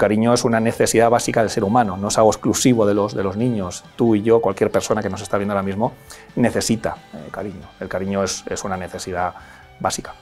[0.00, 3.22] cariño es una necesidad básica del ser humano, no es algo exclusivo de los, de
[3.22, 3.84] los niños.
[3.94, 5.92] Tú y yo, cualquier persona que nos está viendo ahora mismo,
[6.34, 7.68] necesita eh, cariño.
[7.78, 9.34] El cariño es, es una necesidad
[9.78, 10.14] básica.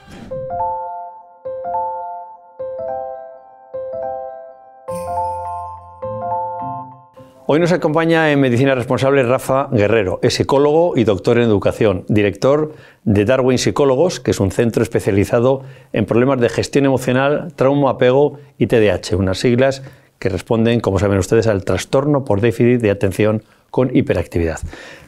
[7.51, 12.75] Hoy nos acompaña en Medicina Responsable Rafa Guerrero, es psicólogo y doctor en educación, director
[13.05, 18.37] de Darwin Psicólogos, que es un centro especializado en problemas de gestión emocional, trauma, apego
[18.59, 19.81] y TDAH, unas siglas
[20.19, 24.59] que responden, como saben ustedes, al trastorno por déficit de atención con hiperactividad.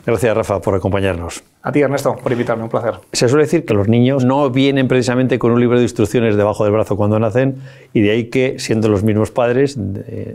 [0.03, 1.43] Gracias, Rafa, por acompañarnos.
[1.61, 2.95] A ti, Ernesto, por invitarme, un placer.
[3.13, 6.63] Se suele decir que los niños no vienen precisamente con un libro de instrucciones debajo
[6.63, 7.57] del brazo cuando nacen
[7.93, 9.77] y de ahí que, siendo los mismos padres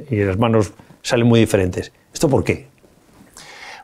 [0.09, 0.73] y las manos
[1.07, 1.93] salen muy diferentes.
[2.13, 2.69] ¿Esto por qué?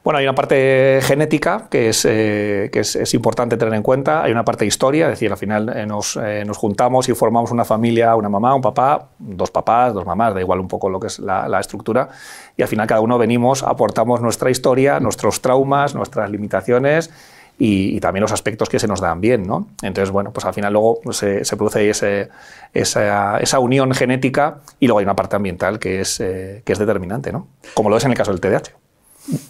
[0.02, 4.32] Bueno, hay una parte genética que, es, eh, que es, importante tener en cuenta, hay
[4.32, 7.64] una parte historia, es decir, al final eh, nos, eh, nos, juntamos y formamos una
[7.64, 11.06] familia, una mamá, un papá, dos papás, dos mamás, da igual un poco lo que
[11.06, 12.08] es la estructura,
[12.56, 17.12] y al final cada uno venimos, aportamos nuestra historia, nuestros traumas, nuestras limitaciones
[17.58, 19.44] y, también los aspectos que se nos dan bien.
[19.44, 19.68] ¿no?
[19.82, 22.28] Entonces, bueno, pues al final luego se, se produce ese,
[22.74, 27.32] esa, esa, unión genética y luego hay una parte ambiental que es, que es determinante,
[27.32, 27.46] ¿no?
[27.74, 28.82] como lo es en el caso del TDAH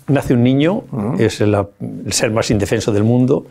[0.08, 0.84] nace un niño,
[1.19, 1.56] es el,
[2.11, 3.47] ser más indefenso del mundo,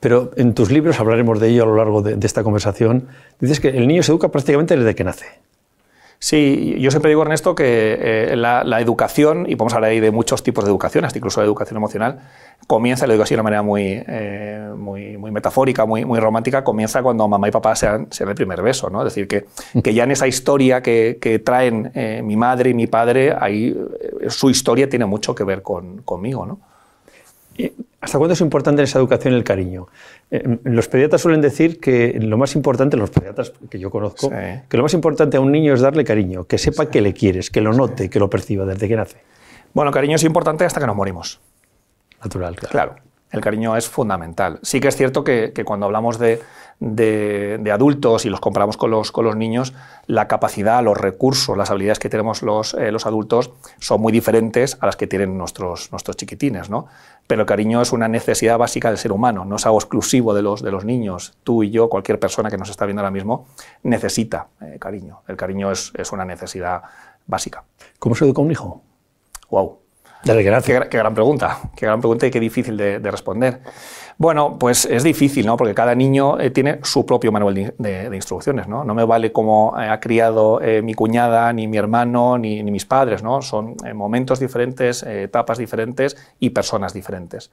[0.00, 3.68] pero en tus libros, hablaremos de ello a lo largo de, esta conversación, dices que
[3.68, 5.26] el niño se educa prácticamente desde que nace.
[6.22, 10.42] Sí, yo siempre digo, Ernesto, que eh, la, educación, y podemos hablar ahí de muchos
[10.42, 12.18] tipos de educación, hasta incluso de educación emocional,
[12.66, 16.62] comienza, lo digo así de una manera muy, eh, muy, muy, metafórica, muy, muy romántica,
[16.62, 18.90] comienza cuando mamá y papá sean, sean el primer beso.
[18.90, 19.00] ¿no?
[19.00, 19.46] Es decir, que,
[19.82, 23.74] que ya en esa historia que, que traen eh, mi madre y mi padre, ahí
[24.28, 26.44] su historia tiene mucho que ver con, conmigo.
[26.44, 26.60] ¿no?
[28.00, 29.88] ¿Hasta cuándo es importante en esa educación el cariño?
[30.30, 34.76] Eh, los pediatras suelen decir que lo más importante, los pediatras que yo conozco, que
[34.76, 37.60] lo más importante a un niño es darle cariño, que sepa que le quieres, que
[37.60, 39.18] lo note, que lo perciba desde que nace.
[39.74, 41.40] Bueno, cariño es importante hasta que nos morimos.
[42.22, 42.72] Natural, claro.
[42.72, 42.96] Claro,
[43.30, 44.58] el cariño es fundamental.
[44.62, 46.40] Sí que es cierto que cuando hablamos de,
[46.80, 49.74] de, adultos y los comparamos con los, con los niños,
[50.06, 54.78] la capacidad, los recursos, las habilidades que tenemos los, eh, los adultos son muy diferentes
[54.80, 56.70] a las que tienen nuestros, nuestros chiquitines.
[56.70, 56.88] ¿no?
[57.30, 60.42] Pero el cariño es una necesidad básica del ser humano, no es algo exclusivo de
[60.42, 61.32] los, de los niños.
[61.44, 63.46] Tú y yo, cualquier persona que nos está viendo ahora mismo,
[63.84, 65.22] necesita eh, cariño.
[65.28, 66.82] El cariño es, es, una necesidad
[67.28, 67.62] básica.
[68.00, 68.82] ¿Cómo se educa un hijo?
[69.48, 69.78] ¡Wow!
[70.24, 73.60] Qué, qué, gran pregunta, qué gran pregunta y qué difícil de, de responder.
[74.20, 75.56] Bueno, pues es difícil, ¿no?
[75.56, 78.84] Porque cada niño eh, tiene su propio manual de, instrucciones, ¿no?
[78.84, 82.84] No me vale cómo eh, ha criado eh, mi cuñada, ni mi hermano, ni, mis
[82.84, 83.40] padres, ¿no?
[83.40, 87.50] Son momentos diferentes, etapas diferentes y personas diferentes.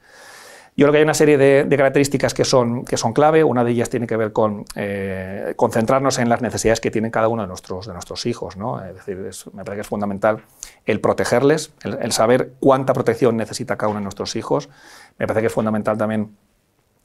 [0.76, 3.42] Yo creo que hay una serie de, características que son, que son clave.
[3.42, 4.66] Una de ellas tiene que ver con
[5.56, 8.58] concentrarnos en las necesidades que tienen cada uno de nuestros, de nuestros hijos.
[8.58, 8.84] ¿no?
[8.84, 9.16] Es decir,
[9.54, 10.42] me parece que es fundamental
[10.84, 14.68] el protegerles, el, saber cuánta protección necesita cada uno de nuestros hijos.
[15.18, 16.36] Me parece que es fundamental también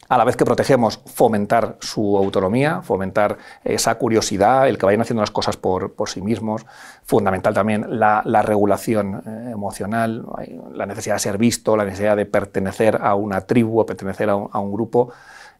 [0.09, 5.21] a la vez que protegemos, fomentar su autonomía, fomentar esa curiosidad, el que vayan haciendo
[5.21, 6.65] las cosas por, sí mismos,
[7.03, 10.25] fundamental también la, regulación eh, emocional,
[10.73, 14.35] la necesidad de ser visto, la necesidad de pertenecer a una tribu, a pertenecer a
[14.35, 15.11] un, grupo.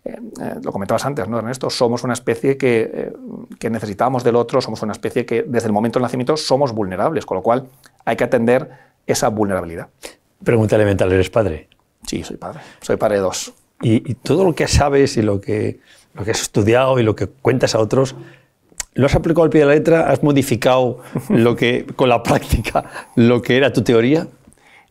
[0.05, 1.69] Eh, eh, lo comentabas antes, ¿no, Ernesto?
[1.69, 3.13] Somos una especie que,
[3.57, 7.25] que, necesitamos del otro, somos una especie que desde el momento del nacimiento somos vulnerables,
[7.25, 7.67] con lo cual
[8.03, 8.69] hay que atender
[9.07, 9.87] esa vulnerabilidad.
[10.43, 11.69] Pregunta elemental, ¿eres padre?
[12.05, 12.59] Sí, soy padre.
[12.81, 13.53] Soy padre de dos.
[13.83, 15.79] Y, todo lo que sabes y lo que,
[16.13, 18.15] lo que has estudiado y lo que cuentas a otros,
[18.93, 20.09] ¿lo has aplicado al pie de la letra?
[20.09, 20.99] ¿Has modificado
[21.29, 22.85] lo que, con la práctica
[23.15, 24.27] lo que era tu teoría?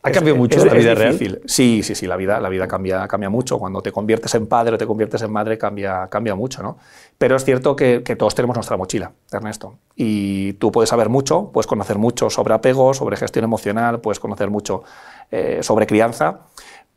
[0.04, 1.16] ¿Ha cambiado mucho la vida real?
[1.47, 3.58] Sí, sí, sí, la vida, la vida cambia, cambia mucho.
[3.60, 6.76] Cuando te conviertes en padre o te conviertes en madre, cambia, cambia mucho, ¿no?
[7.16, 9.78] Pero es cierto que, que, todos tenemos nuestra mochila, Ernesto.
[9.94, 14.50] Y tú puedes saber mucho, puedes conocer mucho sobre apego, sobre gestión emocional, puedes conocer
[14.50, 14.82] mucho
[15.31, 16.41] eh, sobre crianza,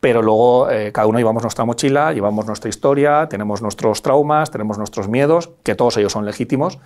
[0.06, 4.78] pero luego eh, cada uno llevamos nuestra mochila, llevamos nuestra historia, tenemos nuestros traumas, tenemos
[4.78, 6.78] nuestros miedos, que todos ellos son legítimos,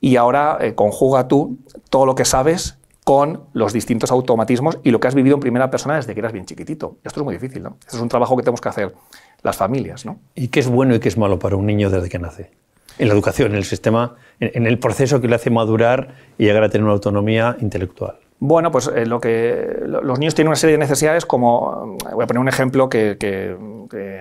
[0.00, 1.58] y ahora eh, conjuga tú
[1.90, 5.70] todo lo que sabes con los distintos automatismos y lo que has vivido en primera
[5.70, 6.96] persona desde que eras bien chiquitito.
[7.04, 7.76] Esto es muy difícil, ¿no?
[7.80, 8.94] Esto es un trabajo que tenemos que hacer
[9.42, 10.18] las familias, ¿no?
[10.34, 12.52] ¿Y qué es bueno y qué es malo para un niño desde que nace?
[12.96, 16.62] En la educación, en el sistema, en el proceso que le hace madurar y llegar
[16.62, 18.16] a tener una autonomía intelectual.
[18.38, 22.26] Bueno, pues eh, lo que los niños tienen una serie de necesidades como, voy a
[22.26, 23.16] poner un ejemplo que,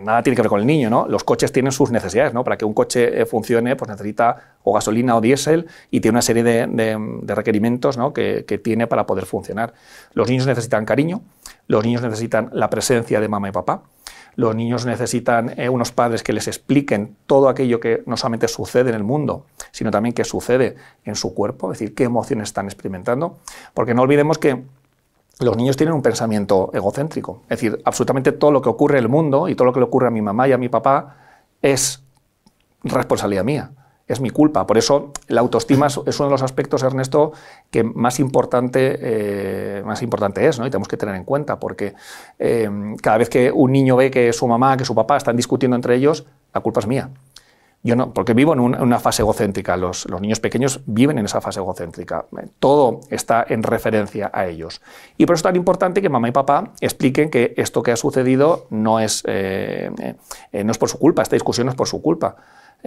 [0.01, 1.05] nada tiene que ver con el niño, ¿no?
[1.07, 2.43] Los coches tienen sus necesidades, ¿no?
[2.43, 6.21] Para que un coche eh, funcione, pues necesita o gasolina o diésel y tiene una
[6.21, 8.13] serie de, requerimientos ¿no?
[8.13, 9.73] que, tiene para poder funcionar.
[10.13, 11.21] Los niños necesitan cariño,
[11.67, 13.83] los niños necesitan la presencia de mamá y papá,
[14.35, 18.89] Los niños necesitan eh, unos padres que les expliquen todo aquello que no solamente sucede
[18.89, 22.65] en el mundo, sino también que sucede en su cuerpo, es decir, qué emociones están
[22.65, 23.37] experimentando.
[23.73, 24.63] Porque no olvidemos que
[25.39, 27.41] los niños tienen un pensamiento egocéntrico.
[27.43, 29.85] Es decir, absolutamente todo lo que ocurre en el mundo y todo lo que le
[29.85, 31.17] ocurre a mi mamá y a mi papá
[31.61, 32.03] es
[32.83, 33.71] responsabilidad mía
[34.07, 34.67] es mi culpa.
[34.67, 37.33] Por eso la autoestima es uno de los aspectos, Ernesto,
[37.71, 40.67] que más importante, eh, más importante es, ¿no?
[40.67, 41.95] y tenemos que tener en cuenta, porque
[42.37, 42.69] eh,
[43.01, 45.95] cada vez que un niño ve que su mamá, que su papá están discutiendo entre
[45.95, 47.09] ellos, la culpa es mía.
[47.83, 49.77] Yo no, porque vivo en, una fase egocéntrica.
[49.77, 52.25] Los, niños pequeños viven en esa fase egocéntrica.
[52.57, 54.81] Todo está en referencia a ellos.
[55.17, 57.95] Y por eso es tan importante que mamá y papá expliquen que esto que ha
[57.95, 60.15] sucedido no es, eh,
[60.51, 62.37] no es por su culpa, esta discusión no es por su culpa.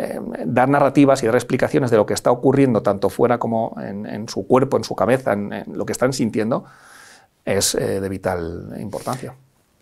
[0.00, 4.28] Eh, dar narrativas y dar explicaciones de lo que está ocurriendo tanto fuera como en,
[4.28, 6.66] su cuerpo, en su cabeza, en, lo que están sintiendo,
[7.44, 9.34] es eh, de vital importancia.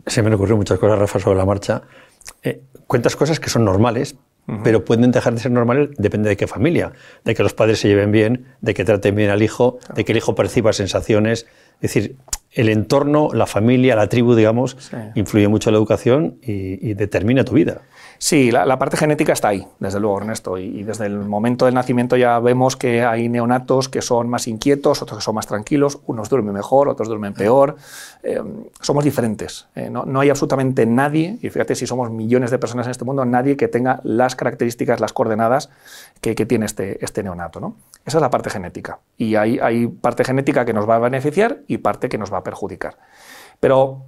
[0.07, 1.83] Se me han ocurrido muchas cosas, Rafa, sobre la marcha.
[2.43, 4.17] Eh, cuentas cosas que son normales,
[4.63, 6.93] pero pueden dejar de ser normales, depende de qué familia,
[7.25, 10.13] de que los padres se lleven bien, de que traten bien al hijo, de que
[10.13, 11.47] el hijo perciba sensaciones.
[11.81, 12.17] Es decir,
[12.53, 14.79] el entorno, la familia, la tribu, digamos,
[15.17, 17.83] influye mucho en la educación y determina tu vida.
[18.19, 20.59] Sí, la, parte genética está ahí, desde luego, Ernesto.
[20.59, 25.03] Y, desde el momento del nacimiento ya vemos que hay neonatos que son más inquietos,
[25.03, 27.77] otros que son más tranquilos, unos duermen mejor, otros duermen peor.
[28.23, 28.43] Eh,
[28.81, 29.69] somos diferentes.
[29.75, 33.25] Eh, no, hay absolutamente nadie, y fíjate si somos millones de personas en este mundo,
[33.25, 35.71] nadie que tenga las características, las coordenadas
[36.21, 37.61] que, tiene este, este neonato.
[37.61, 37.77] ¿no?
[38.05, 39.01] Esa es la parte genética.
[39.17, 42.39] Y hay, hay parte genética que nos va a beneficiar y parte que nos va
[42.39, 42.97] a perjudicar.
[43.61, 44.05] Pero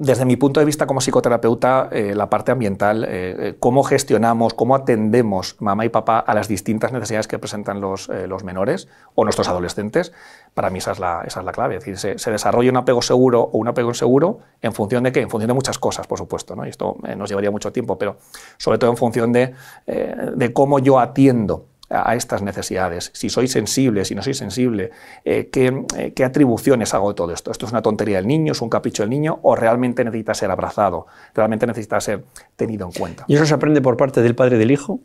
[0.00, 4.54] desde mi punto de vista como psicoterapeuta, eh, la parte ambiental, eh, eh, cómo gestionamos,
[4.54, 8.86] cómo atendemos mamá y papá a las distintas necesidades que presentan los, los menores
[9.16, 10.12] o nuestros adolescentes,
[10.54, 11.76] para mí esa es la, esa es la clave.
[11.76, 15.20] Es decir, se, desarrolla un apego seguro o un apego inseguro en función de qué?
[15.20, 16.54] En función de muchas cosas, por supuesto.
[16.54, 16.64] ¿no?
[16.64, 18.18] Y esto nos llevaría mucho tiempo, pero
[18.56, 19.54] sobre todo en función de,
[19.86, 24.90] de cómo yo atiendo a estas necesidades, si soy sensible, si no soy sensible,
[25.24, 27.50] eh, eh, ¿qué, atribuciones hago de todo esto.
[27.50, 30.50] ¿Esto es una tontería del niño, es un capricho del niño o realmente necesita ser
[30.50, 32.24] abrazado, realmente necesita ser
[32.56, 33.24] tenido en cuenta?
[33.26, 35.00] ¿Y eso se aprende por parte del padre y del hijo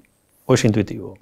[0.46, 1.18] o es intuitivo?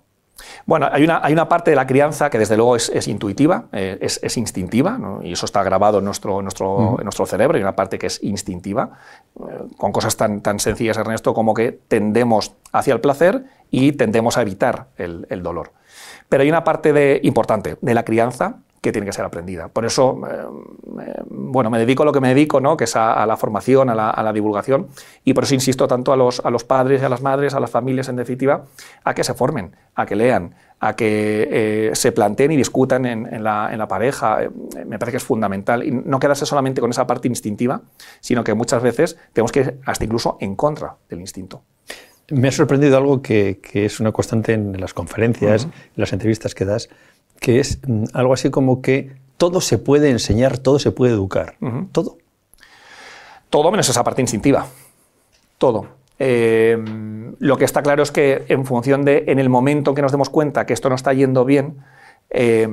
[0.65, 3.97] Bueno, hay una, hay una, parte de la crianza que desde luego es, intuitiva, eh,
[4.01, 7.99] es, instintiva, y eso está grabado en nuestro, nuestro, en nuestro cerebro, y una parte
[7.99, 8.97] que es instintiva,
[9.39, 9.41] eh,
[9.77, 14.41] con cosas tan, tan sencillas, Ernesto, como que tendemos hacia el placer y tendemos a
[14.41, 15.71] evitar el, dolor.
[16.29, 19.67] Pero hay una parte importante de la crianza que tiene que ser aprendida.
[19.67, 22.75] Por eso, eh, bueno, me dedico a lo que me dedico, ¿no?
[22.75, 24.87] que es a, la formación, a la, divulgación,
[25.23, 27.69] y por eso insisto tanto a los, a los padres a las madres, a las
[27.69, 28.65] familias en definitiva,
[29.03, 33.43] a que se formen, a que lean, a que eh, se planteen y discutan en,
[33.43, 34.43] la, en, la, pareja.
[34.43, 34.49] Eh,
[34.85, 35.83] me parece que es fundamental.
[35.83, 37.81] Y no quedarse solamente con esa parte instintiva,
[38.19, 41.61] sino que muchas veces tenemos que ir hasta incluso en contra del instinto.
[42.31, 46.55] Me ha sorprendido algo que, que es una constante en las conferencias, en las entrevistas
[46.55, 46.89] que das,
[47.39, 49.11] que es mm, algo así como que
[49.41, 51.55] todo se puede enseñar, todo se puede educar.
[51.91, 52.17] Todo.
[53.49, 54.67] Todo menos esa parte instintiva.
[55.57, 55.87] Todo.
[56.19, 56.77] Eh,
[57.39, 60.11] lo que está claro es que en función de, en el momento en que nos
[60.11, 61.77] demos cuenta que esto no está yendo bien,
[62.29, 62.67] eh,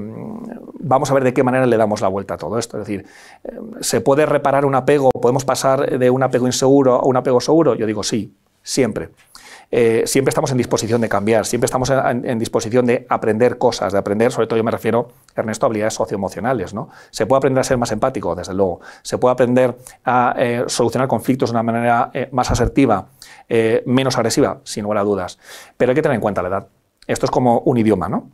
[0.79, 2.79] vamos a ver de qué manera le damos la vuelta a todo esto.
[2.79, 3.07] Es decir,
[3.45, 5.11] eh, ¿se puede reparar un apego?
[5.11, 7.75] ¿Podemos pasar de un apego inseguro a un apego seguro?
[7.75, 9.09] Yo digo sí, siempre.
[9.71, 13.99] Eh, siempre estamos en disposición de cambiar, siempre estamos en, disposición de aprender cosas, de
[13.99, 16.73] aprender, sobre todo yo me refiero, Ernesto, a habilidades socioemocionales.
[16.73, 16.89] ¿no?
[17.11, 18.81] Se puede aprender a ser más empático, desde luego.
[19.03, 23.09] Se puede aprender a eh, solucionar conflictos de una manera eh, más asertiva,
[23.87, 25.39] menos agresiva, sin lugar a dudas.
[25.77, 26.69] Pero hay que tener en cuenta la edad.
[27.07, 28.31] Esto es como un idioma, ¿no?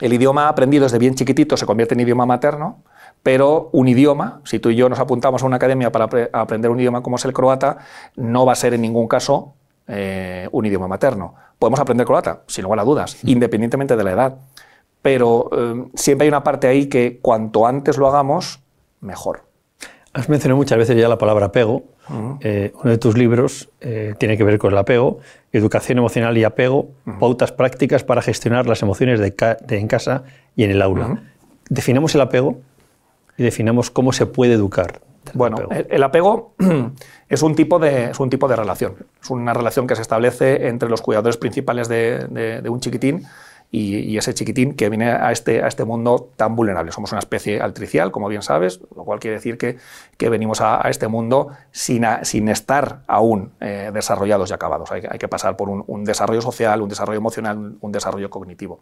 [0.00, 2.82] El idioma aprendido desde bien chiquitito se convierte en idioma materno,
[3.22, 6.78] pero un idioma, si tú y yo nos apuntamos a una academia para aprender un
[6.78, 7.78] idioma como es el croata,
[8.14, 9.54] no va a ser en ningún caso
[9.88, 11.34] eh, un idioma materno.
[11.58, 14.38] Podemos aprender croata, sin lugar a dudas, independientemente de la edad.
[15.00, 18.60] Pero eh, siempre hay una parte ahí que cuanto antes lo hagamos,
[19.00, 19.44] mejor.
[20.12, 21.84] Has mencionado muchas veces ya la palabra apego.
[22.40, 25.18] Eh, uno de tus libros tiene que ver con el apego,
[25.52, 26.88] educación emocional y apego,
[27.20, 29.34] pautas prácticas para gestionar las emociones de,
[29.68, 30.24] en casa
[30.56, 31.22] y en el aula.
[31.68, 32.60] Definamos el apego
[33.36, 35.00] y definamos cómo se puede educar.
[35.34, 36.54] Bueno, el apego
[37.28, 38.96] es un, tipo de, es un tipo de relación.
[39.22, 43.26] Es una relación que se establece entre los cuidadores principales de, un chiquitín
[43.70, 46.92] y, ese chiquitín que viene a este, a este mundo tan vulnerable.
[46.92, 49.78] Somos una especie altricial, como bien sabes, lo cual quiere decir que,
[50.16, 54.90] que venimos a, este mundo sin, sin estar aún eh, desarrollados y acabados.
[54.90, 58.80] Hay, hay, que pasar por un, desarrollo social, un desarrollo emocional, un desarrollo cognitivo.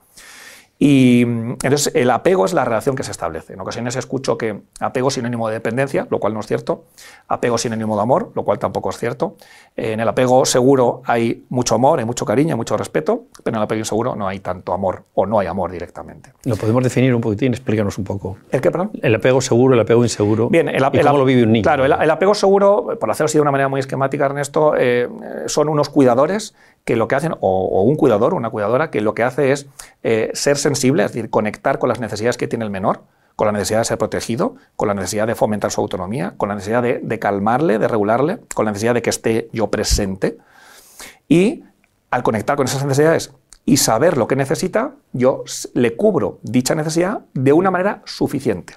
[0.78, 3.54] Y mm, entonces el apego es la relación que se establece.
[3.54, 6.84] En ocasiones escucho que apego es sinónimo de dependencia, lo cual no es cierto.
[7.28, 9.36] Apego es sinónimo de amor, lo cual tampoco es cierto.
[9.76, 13.60] En el apego seguro hay mucho amor, hay mucho cariño, hay mucho respeto, pero en
[13.60, 16.32] el apego inseguro no hay tanto amor o no hay amor directamente.
[16.44, 17.52] ¿Lo podemos definir un poquitín?
[17.52, 18.36] Explícanos un poco.
[18.50, 18.90] ¿El qué, perdón?
[19.02, 20.48] El apego seguro, el apego inseguro.
[20.48, 21.62] Bien, el, ¿Y cómo lo vive un niño?
[21.62, 25.08] Claro, el, apego seguro, por hacerlo así de una manera muy esquemática, Ernesto, eh,
[25.46, 26.54] son unos cuidadores
[26.86, 29.66] que lo que hacen, o, un cuidador o una cuidadora, que lo que hace es
[30.04, 33.02] eh, ser sensible, es decir, conectar con las necesidades que tiene el menor,
[33.34, 36.54] con la necesidad de ser protegido, con la necesidad de fomentar su autonomía, con la
[36.54, 40.38] necesidad de, calmarle, de regularle, con la necesidad de que esté yo presente.
[41.28, 41.64] Y
[42.12, 43.32] al conectar con esas necesidades
[43.64, 45.42] y saber lo que necesita, yo
[45.74, 48.74] le cubro dicha necesidad de una manera suficiente.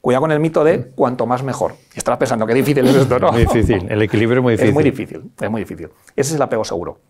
[0.00, 1.74] Cuidado con el mito de cuanto más mejor.
[1.94, 3.32] Estarás pensando qué difícil es esto, ¿no?
[3.32, 4.68] Muy difícil, el equilibrio es muy difícil.
[4.68, 5.88] Es muy difícil, es muy difícil.
[6.14, 7.00] Ese es el apego seguro.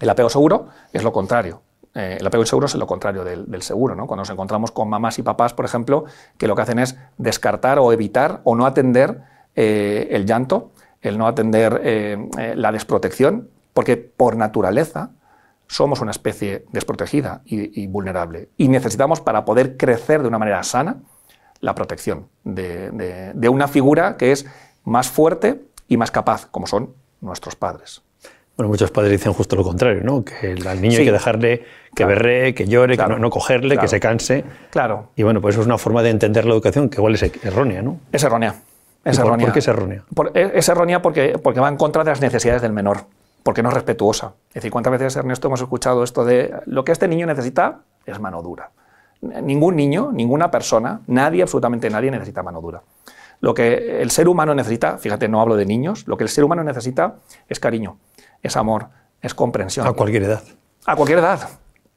[0.00, 1.62] El apego seguro es lo contrario.
[1.94, 3.94] Eh, el apego inseguro es lo contrario del, seguro.
[3.94, 4.06] ¿no?
[4.06, 6.04] Cuando nos encontramos con mamás y papás, por ejemplo,
[6.36, 9.22] que lo que hacen es descartar o evitar o no atender
[9.54, 15.10] eh, el llanto, el no atender eh, la desprotección, porque por naturaleza
[15.66, 18.50] somos una especie desprotegida y, vulnerable.
[18.56, 20.98] Y necesitamos, para poder crecer de una manera sana,
[21.60, 24.46] la protección de una figura que es
[24.84, 28.03] más fuerte y más capaz, como son nuestros padres.
[28.56, 30.24] Bueno, muchos padres dicen justo lo contrario, ¿no?
[30.24, 33.98] Que al niño hay que dejarle que berree, que llore, que no, cogerle, que se
[33.98, 34.44] canse.
[34.70, 35.10] Claro.
[35.16, 37.82] Y bueno, pues eso es una forma de entender la educación que igual es errónea,
[37.82, 37.98] ¿no?
[38.12, 38.54] Es errónea.
[39.04, 39.46] Es por, errónea.
[39.46, 40.04] ¿Por qué es errónea?
[40.34, 43.02] es errónea porque, porque va en contra de las necesidades del menor,
[43.42, 44.34] porque no es respetuosa.
[44.50, 48.20] Es decir, ¿cuántas veces, Ernesto, hemos escuchado esto de lo que este niño necesita es
[48.20, 48.70] mano dura?
[49.20, 52.82] Ningún niño, ninguna persona, nadie, absolutamente nadie necesita mano dura.
[53.40, 56.44] Lo que el ser humano necesita, fíjate, no hablo de niños, lo que el ser
[56.44, 57.16] humano necesita
[57.48, 57.96] es cariño
[58.44, 58.88] es amor,
[59.22, 59.86] es comprensión.
[59.86, 60.42] A cualquier edad.
[60.86, 61.48] A cualquier edad.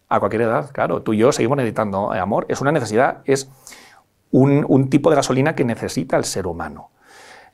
[0.10, 1.01] A cualquier edad, claro.
[1.04, 2.46] Tú y yo seguimos necesitando eh, amor.
[2.48, 3.50] Es una necesidad, es
[4.32, 6.89] un, tipo de gasolina que necesita el ser humano.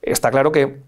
[0.02, 0.84] Está claro que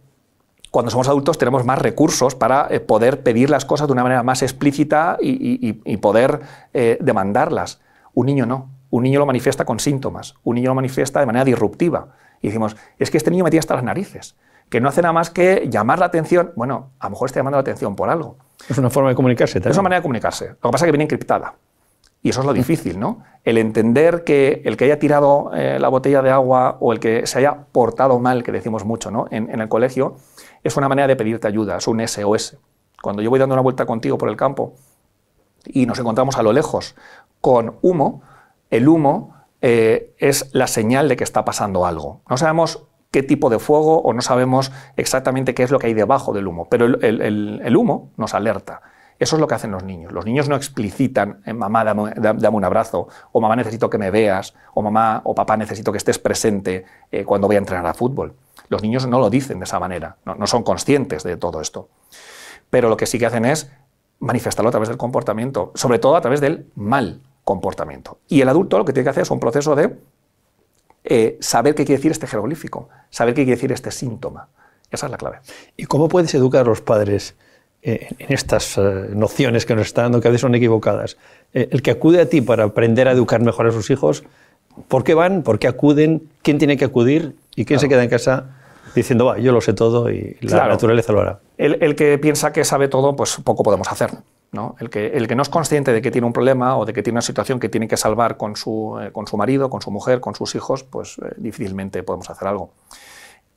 [0.69, 4.21] cuando somos adultos tenemos más recursos para eh, poder pedir las cosas de una manera
[4.21, 6.41] más explícita y, poder
[6.73, 7.81] eh, demandarlas.
[8.13, 8.69] Un niño no.
[8.91, 10.35] Un niño lo manifiesta con síntomas.
[10.43, 12.09] Un niño lo manifiesta de manera disruptiva.
[12.39, 14.35] Y decimos, es que este niño me tiene hasta las narices
[14.69, 16.51] que no hace nada más que llamar la atención.
[16.55, 18.37] Bueno, a lo mejor está llamando la atención por algo.
[18.67, 19.71] Es una forma de comunicarse también.
[19.71, 20.49] Es una manera de comunicarse.
[20.49, 21.55] Lo que pasa es que viene encriptada.
[22.21, 23.23] Y eso es lo difícil, ¿no?
[23.43, 27.27] El entender que el que haya tirado eh, la botella de agua o el que
[27.27, 29.27] se haya portado mal, que decimos mucho, ¿no?
[29.29, 30.15] En, en el colegio,
[30.63, 32.57] es una manera de pedirte ayuda, es un SOS.
[32.99, 34.73] Cuando yo voy dando una vuelta contigo por el campo
[35.65, 36.95] y nos encontramos a lo lejos
[37.41, 38.23] con humo,
[38.71, 42.21] el humo eh, es la señal de que está pasando algo.
[42.27, 45.93] No sabemos qué tipo de fuego o no sabemos exactamente qué es lo que hay
[45.93, 48.81] debajo del humo, pero el, humo nos alerta.
[49.17, 50.11] Eso es lo que hacen los niños.
[50.11, 54.53] Los niños no explicitan, eh, mamá, dame, un abrazo, o mamá, necesito que me veas,
[54.73, 58.33] o mamá o papá, necesito que estés presente eh, cuando voy a entrenar a fútbol.
[58.67, 61.87] Los niños no lo dicen de esa manera, no, no son conscientes de todo esto.
[62.69, 63.71] Pero lo que sí que hacen es
[64.19, 68.17] manifestarlo a través del comportamiento, sobre todo a través del mal comportamiento.
[68.27, 69.97] Y el adulto lo que tiene que hacer es un proceso de
[71.05, 74.47] eh, saber qué quiere decir este jeroglífico, saber qué quiere decir este síntoma.
[74.91, 75.39] Esa es la clave.
[75.77, 77.35] ¿Y cómo puedes educar a los padres
[77.81, 78.81] eh, en estas eh,
[79.13, 81.17] nociones que nos están dando, que a veces son equivocadas?
[81.53, 84.25] el que acude a ti para aprender a educar mejor a sus hijos,
[84.89, 85.41] ¿por qué van?
[85.41, 86.23] ¿Por qué acuden?
[86.41, 87.33] ¿Quién tiene que acudir?
[87.55, 88.57] ¿Y quién se queda en casa
[88.93, 91.39] diciendo, va, yo lo sé todo y la naturaleza lo hará?
[91.57, 94.09] el que piensa que sabe todo, pues poco podemos hacer.
[94.79, 97.15] El, que, el, no es consciente de que tiene un problema o de que tiene
[97.15, 100.19] una situación que tiene que salvar con su, eh, con su marido, con su mujer,
[100.19, 102.71] con sus hijos, pues eh, difícilmente podemos hacer algo.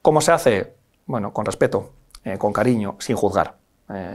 [0.03, 0.75] ¿Cómo se hace?
[1.07, 1.91] Bueno, con respeto,
[2.25, 3.57] eh, con cariño, sin juzgar.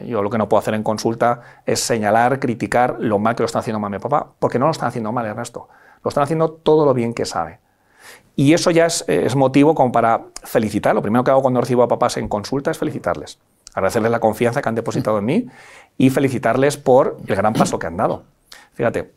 [0.05, 3.47] yo lo que no puedo hacer en consulta es señalar, criticar lo mal que lo
[3.47, 5.67] están haciendo mamá y papá, porque no lo están haciendo mal, Ernesto.
[6.03, 7.59] Lo están haciendo todo lo bien que sabe.
[8.35, 10.93] Y eso ya es, es motivo como para felicitar.
[10.93, 13.39] Lo primero que hago cuando recibo a papás en consulta es felicitarles
[13.73, 15.47] agradecerles la confianza que han depositado en mí
[15.97, 18.23] y felicitarles por el gran paso que han dado.
[18.73, 19.11] Fíjate,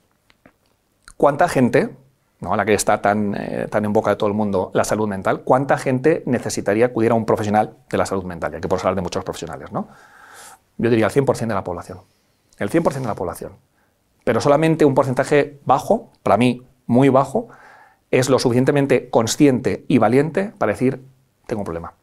[1.16, 1.94] ¿cuánta gente,
[2.40, 2.54] ¿no?
[2.56, 5.40] la que está tan, eh, tan en boca de todo el mundo la salud mental,
[5.40, 8.52] cuánta gente necesitaría acudir a un profesional de la salud mental?
[8.52, 9.88] Ya que por hablar de muchos profesionales, ¿no?
[10.78, 12.00] Yo diría el 100% de la población.
[12.58, 13.52] El 100% de la población.
[14.24, 17.48] Pero solamente un porcentaje bajo, para mí muy bajo,
[18.10, 21.02] es lo suficientemente consciente y valiente para decir,
[21.46, 21.94] tengo un problema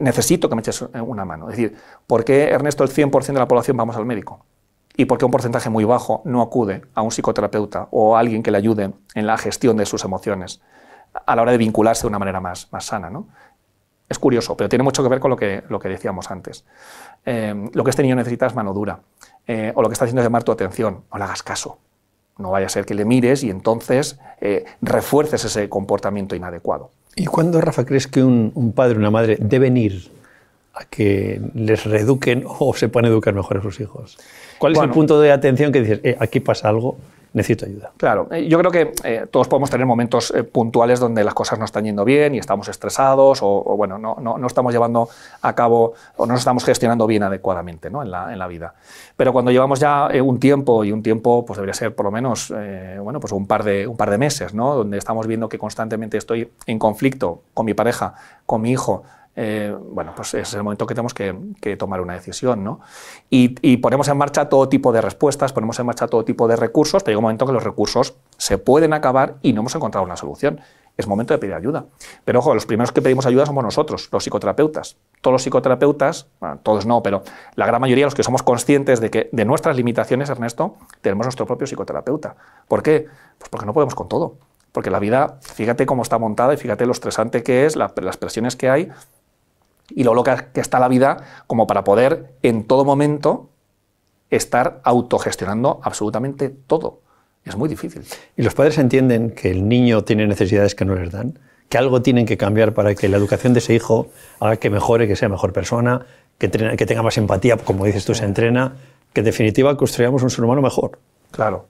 [0.00, 1.50] necesito que me eches una mano.
[1.50, 1.76] Es decir,
[2.06, 4.44] ¿por qué, Ernesto, el 100% de la población vamos al médico?
[4.96, 8.42] ¿Y por qué un porcentaje muy bajo no acude a un psicoterapeuta o a alguien
[8.42, 10.60] que le ayude en la gestión de sus emociones
[11.26, 13.08] a la hora de vincularse de una manera más, más sana?
[13.08, 13.28] ¿no?
[14.08, 16.64] Es curioso, pero tiene mucho que ver con lo que, lo que decíamos antes.
[17.26, 19.00] Eh, lo que este niño necesita es mano dura.
[19.46, 21.04] Eh, o lo que está haciendo es llamar tu atención.
[21.12, 21.78] No le hagas caso.
[22.38, 26.90] No vaya a ser que le mires y entonces eh, refuerces ese comportamiento inadecuado.
[27.16, 30.10] ¿Y cuándo, Rafa, crees que un, padre o una madre deben ir
[30.74, 34.18] a que les reeduquen o se puedan educar mejor a sus hijos?
[34.58, 36.98] ¿Cuál es el punto de atención que dices, eh, aquí pasa algo?
[37.32, 37.92] Necesito ayuda.
[37.96, 41.58] Claro, eh, yo creo que eh, todos podemos tener momentos eh, puntuales donde las cosas
[41.58, 45.08] no están yendo bien y estamos estresados o, bueno, no, no, no, estamos llevando
[45.42, 48.02] a cabo o no nos estamos gestionando bien adecuadamente ¿no?
[48.02, 48.74] en, la, en, la, vida.
[49.16, 52.52] Pero cuando llevamos ya un tiempo, y un tiempo pues debería ser por lo menos
[53.02, 54.74] bueno, pues un, par de, un par de meses, ¿no?
[54.74, 58.14] donde estamos viendo que constantemente estoy en conflicto con mi pareja,
[58.46, 59.04] con mi hijo,
[59.40, 62.64] eh, bueno, pues es el momento que tenemos que, tomar una decisión.
[62.64, 62.80] ¿no?
[63.30, 67.04] Y, ponemos en marcha todo tipo de respuestas, ponemos en marcha todo tipo de recursos,
[67.04, 70.16] pero llega un momento que los recursos se pueden acabar y no hemos encontrado una
[70.16, 70.60] solución.
[70.96, 71.84] Es momento de pedir ayuda.
[72.24, 74.96] Pero ojo, los primeros que pedimos ayuda somos nosotros, los psicoterapeutas.
[75.20, 76.26] Todos los psicoterapeutas,
[76.64, 77.22] todos no, pero
[77.54, 81.46] la gran mayoría, los que somos conscientes de que de nuestras limitaciones, Ernesto, tenemos nuestro
[81.46, 82.34] propio psicoterapeuta.
[82.66, 83.06] ¿Por qué?
[83.38, 84.34] Pues porque no podemos con todo.
[84.72, 88.56] Porque la vida, fíjate cómo está montada y fíjate lo estresante que es, las presiones
[88.56, 88.90] que hay
[89.90, 93.50] y lo loca que está la vida como para poder en todo momento
[94.30, 97.00] estar autogestionando absolutamente todo.
[97.44, 98.04] Es muy difícil.
[98.36, 101.38] ¿Y los padres entienden que el niño tiene necesidades que no les dan?
[101.68, 104.08] ¿Que algo tienen que cambiar para que la educación de ese hijo
[104.40, 106.06] haga que mejore, que sea mejor persona,
[106.38, 108.76] que, que tenga más empatía, como dices tú, se entrena,
[109.12, 110.98] que en definitiva construyamos un ser humano mejor?
[111.30, 111.66] Claro.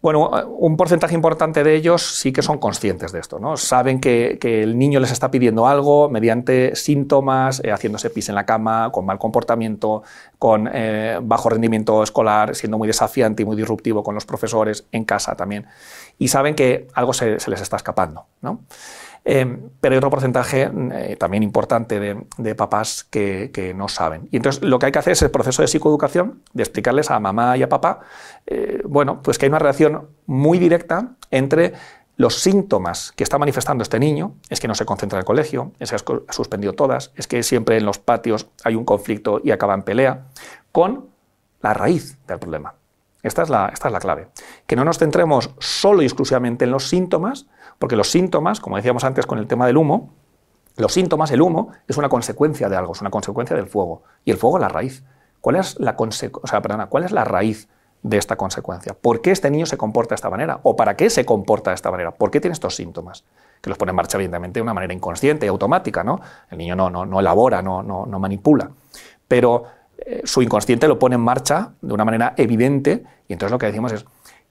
[0.00, 3.56] Bueno, un porcentaje importante de ellos sí que son conscientes de esto, ¿no?
[3.56, 8.46] Saben que, el niño les está pidiendo algo mediante síntomas, eh, haciéndose pis en la
[8.46, 10.02] cama, con mal comportamiento,
[10.38, 15.04] con eh, bajo rendimiento escolar, siendo muy desafiante y muy disruptivo con los profesores, en
[15.04, 15.66] casa también.
[16.18, 18.60] Y saben que algo se, se les está escapando, ¿no?
[19.24, 24.28] Em, pero hay otro porcentaje eh, también importante de, papás que, no saben.
[24.30, 27.20] Y entonces lo que hay que hacer es el proceso de psicoeducación, de explicarles a
[27.20, 28.00] mamá y a papá,
[28.46, 31.74] eh, bueno, pues que hay una relación muy directa entre
[32.16, 35.72] los síntomas que está manifestando este niño, es que no se concentra en el colegio,
[35.78, 39.52] es que ha suspendido todas, es que siempre en los patios hay un conflicto y
[39.52, 40.26] acaba en pelea,
[40.72, 41.08] con
[41.62, 42.74] la raíz del problema.
[43.22, 44.28] Esta es la, esta es la clave.
[44.66, 47.46] Que no nos centremos solo y exclusivamente en los síntomas,
[47.80, 50.10] porque los síntomas, como decíamos antes con el tema del humo,
[50.76, 54.02] los síntomas, el humo, es una consecuencia de algo, es una consecuencia del fuego.
[54.22, 55.02] Y el fuego es la raíz.
[55.40, 57.68] ¿Cuál es la, o sea, ¿cuál es la raíz
[58.02, 58.92] de esta consecuencia?
[58.92, 60.60] ¿Por qué este niño se comporta de esta manera?
[60.62, 62.10] ¿O para qué se comporta de esta manera?
[62.10, 63.24] ¿Por qué tiene estos síntomas?
[63.62, 66.04] Que los pone en marcha, evidentemente, de una manera inconsciente y automática.
[66.04, 66.20] ¿no?
[66.50, 68.70] El niño no, no, no elabora, no, no, no manipula.
[69.26, 69.64] Pero
[69.96, 73.66] eh, su inconsciente lo pone en marcha de una manera evidente y entonces lo que
[73.66, 74.04] decimos es,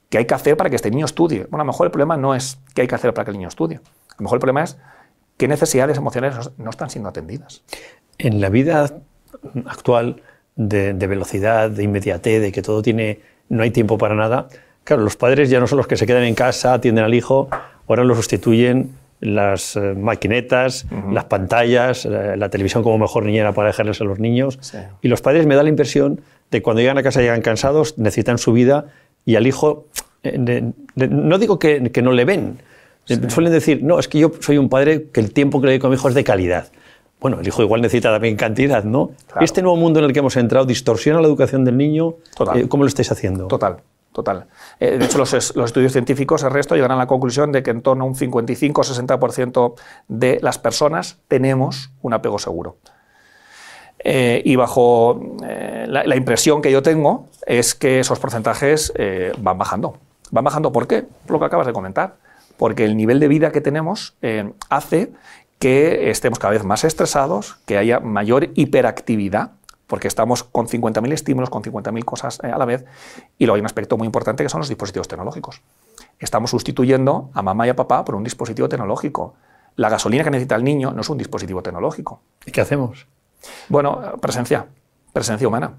[0.10, 1.45] ¿Qué hay que hacer para que este niño estudie?
[1.50, 3.38] Bueno, a lo mejor el problema no es qué hay que hacer para que el
[3.38, 3.78] niño estudie.
[3.78, 4.78] A lo mejor el problema es
[5.38, 7.63] qué necesidades emocionales no están siendo atendidas.
[8.17, 8.89] En la vida
[9.67, 10.24] actual
[10.56, 13.19] de, velocidad, de inmediatez, de que todo tiene,
[13.50, 14.48] no hay tiempo para nada,
[14.84, 17.48] claro, los padres ya no son los que se quedan en casa, atienden al hijo,
[17.88, 24.00] ahora lo sustituyen las eh, maquinetas, las pantallas, la televisión como mejor niñera para dejarles
[24.02, 24.58] a los niños.
[25.02, 27.98] Y los padres me da la impresión de que cuando llegan a casa llegan cansados,
[27.98, 28.86] necesitan su vida
[29.25, 29.88] y al hijo,
[30.23, 32.60] eh, no digo que, no le ven,
[33.27, 35.88] suelen decir, no, es que yo soy un padre que el tiempo que le dedico
[35.88, 36.71] a mi hijo es de calidad.
[37.19, 39.12] Bueno, el hijo igual necesita también cantidad, ¿no?
[39.41, 42.15] Este nuevo mundo en el que hemos entrado distorsiona la educación del niño.
[42.55, 43.47] Eh, ¿Cómo lo estáis haciendo?
[43.47, 43.77] Total.
[44.12, 44.47] Total.
[44.79, 47.82] Eh, de hecho, los, estudios científicos, el resto, llegan a la conclusión de que en
[47.82, 49.75] torno a un 55-60%
[50.08, 52.77] de las personas tenemos un apego seguro.
[54.01, 59.57] Eh, y bajo eh, la, impresión que yo tengo es que esos porcentajes eh, van
[59.57, 59.97] bajando.
[60.31, 61.03] ¿Van bajando por qué?
[61.03, 62.15] Por lo que acabas de comentar.
[62.57, 64.15] Porque el nivel de vida que tenemos
[64.69, 65.12] hace
[65.59, 69.51] que estemos cada vez más estresados, que haya mayor hiperactividad,
[69.88, 72.85] porque estamos con 50.000 estímulos, con 50.000 cosas a la vez,
[73.38, 75.62] y luego hay un aspecto muy importante que son los dispositivos tecnológicos.
[76.19, 79.35] Estamos sustituyendo a mamá y a papá por un dispositivo tecnológico.
[79.77, 82.21] La gasolina que necesita el niño no es un dispositivo tecnológico.
[82.45, 83.07] ¿Y qué hacemos?
[83.67, 84.67] Bueno, presencia,
[85.13, 85.73] presencia humana.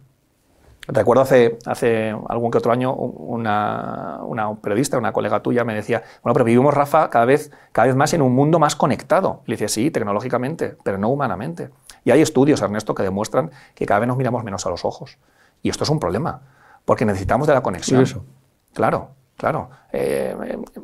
[0.92, 4.18] Recuerdo hace, hace algún que otro año una,
[4.62, 8.12] periodista, una colega tuya, me decía, bueno, pero vivimos, Rafa, cada vez, cada vez más
[8.12, 9.42] en un mundo más conectado.
[9.46, 11.70] Le decía, sí, tecnológicamente, pero no humanamente.
[12.04, 15.18] Y hay estudios, Ernesto, que demuestran que cada vez nos miramos menos a los ojos.
[15.62, 16.40] Y esto es un problema,
[16.84, 18.02] porque necesitamos de la conexión.
[18.02, 18.24] eso.
[18.72, 19.10] Claro.
[19.40, 20.36] Claro, eh,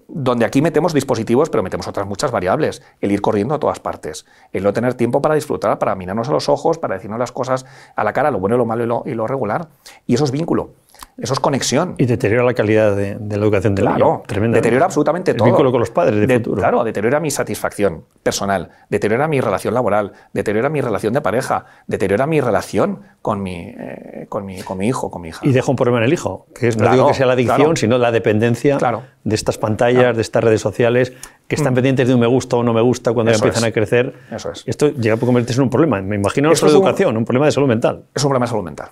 [0.09, 2.81] donde aquí metemos dispositivos, pero metemos otras muchas variables.
[3.03, 6.33] El ir corriendo a todas partes, el no tener tiempo para disfrutar, para mirarnos a
[6.33, 9.27] los ojos, para decirnos las cosas a la cara, lo bueno, lo malo y lo,
[9.27, 9.69] regular.
[10.07, 10.71] Y eso es vínculo.
[11.19, 11.95] Eso es conexión.
[11.97, 14.53] Y deteriora la calidad de, la educación del claro, niño.
[14.53, 15.47] Deteriora absolutamente todo.
[15.47, 16.61] El vínculo con los padres de, futuro.
[16.61, 22.27] Claro, deteriora mi satisfacción personal, deteriora mi relación laboral, deteriora mi relación de pareja, deteriora
[22.27, 25.41] mi relación con mi, eh, con mi, con mi hijo, con mi hija.
[25.43, 27.79] Y deja un problema en el hijo, que es, no digo que sea la adicción,
[27.79, 28.79] sino la dependencia
[29.25, 31.15] de estas pantallas, de estas redes sociales,
[31.49, 31.77] que están mm.
[31.77, 34.13] pendientes de un me gusta o no me gusta cuando ya empiezan a crecer.
[34.31, 34.65] Eso es.
[34.67, 36.01] Esto llega a convertirse en un problema.
[36.03, 38.05] Me imagino no solo educación, un problema de salud mental.
[38.15, 38.91] Es un problema de salud mental.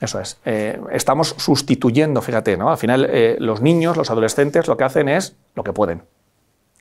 [0.00, 0.38] Eso es.
[0.44, 2.70] Eh, estamos sustituyendo, fíjate, ¿no?
[2.70, 6.02] Al final, eh, los niños, los adolescentes, lo que hacen es lo que pueden.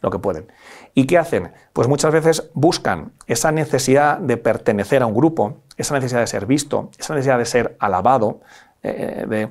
[0.01, 0.51] Lo que pueden.
[0.93, 1.53] ¿Y qué hacen?
[1.71, 6.45] Pues muchas veces buscan esa necesidad de pertenecer a un grupo, esa necesidad de ser
[6.45, 8.41] visto, esa necesidad de ser alabado,
[8.83, 9.49] eh, de,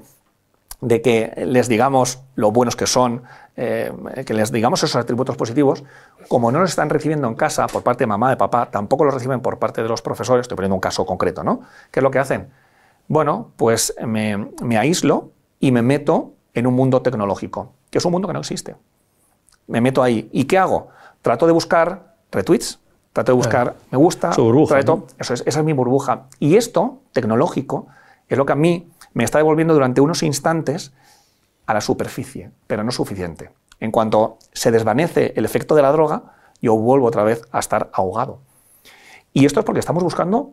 [0.82, 3.22] de, que les digamos lo buenos que son,
[3.56, 5.84] que les digamos esos atributos positivos,
[6.28, 9.14] como no los están recibiendo en casa por parte de mamá, de papá, tampoco los
[9.14, 11.62] reciben por parte de los profesores, estoy poniendo un caso concreto, ¿no?
[11.90, 12.50] ¿Qué es lo que hacen?
[13.08, 18.28] Bueno, pues me, aíslo y me meto en un mundo tecnológico, que es un mundo
[18.28, 18.76] que no existe.
[19.66, 20.28] Me meto ahí.
[20.32, 20.88] ¿Y qué hago?
[21.22, 22.80] Trato de buscar retweets,
[23.12, 26.26] trato de buscar me gusta, Su burbuja, eso es, esa es mi burbuja.
[26.38, 27.86] Y esto, tecnológico,
[28.28, 30.92] es lo que a mí me está devolviendo durante unos instantes
[31.66, 33.50] a la superficie, pero no suficiente.
[33.80, 37.90] En cuanto se desvanece el efecto de la droga, yo vuelvo otra vez a estar
[37.92, 38.40] ahogado.
[39.32, 40.52] Y esto es porque estamos buscando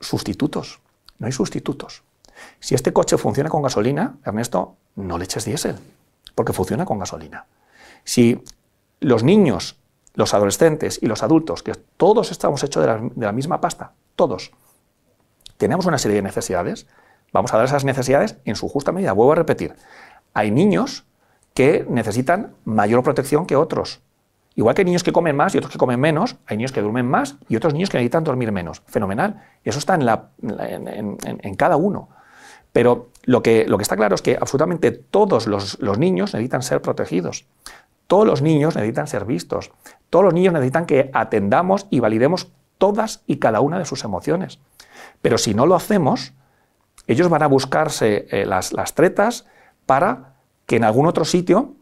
[0.00, 0.80] sustitutos.
[1.18, 2.02] No hay sustitutos.
[2.60, 5.76] Si este coche funciona con gasolina, Ernesto, no le eches diésel,
[6.34, 7.46] porque funciona con gasolina.
[8.04, 8.42] Si
[9.00, 9.76] los niños,
[10.14, 14.52] los adolescentes y los adultos, que todos estamos hechos de la, misma pasta, todos,
[15.56, 16.86] tenemos una serie de necesidades,
[17.32, 19.12] vamos a dar esas necesidades en su justa medida.
[19.12, 19.74] Vuelvo a repetir,
[20.34, 21.04] hay niños
[21.54, 24.00] que necesitan mayor protección que otros.
[24.58, 26.82] Igual que hay niños que comen más y otros que comen menos, hay niños que
[26.82, 28.82] duermen más y otros niños que necesitan dormir menos.
[28.86, 29.40] Fenomenal.
[29.62, 32.08] Eso está en, cada uno.
[32.72, 37.46] Pero lo que, está claro es que absolutamente todos los, niños necesitan ser protegidos.
[38.08, 39.70] Todos los niños necesitan ser vistos.
[40.10, 44.58] Todos los niños necesitan que atendamos y validemos todas y cada una de sus emociones.
[45.22, 46.32] Pero si no lo hacemos,
[47.06, 49.46] ellos van a buscarse eh, las tretas
[49.86, 50.34] para
[50.66, 51.76] que en algún otro sitio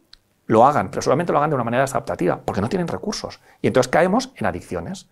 [0.46, 3.40] lo hagan, pero solamente lo hagan de una manera adaptativa, porque no tienen recursos.
[3.62, 5.08] Y entonces caemos en adicciones.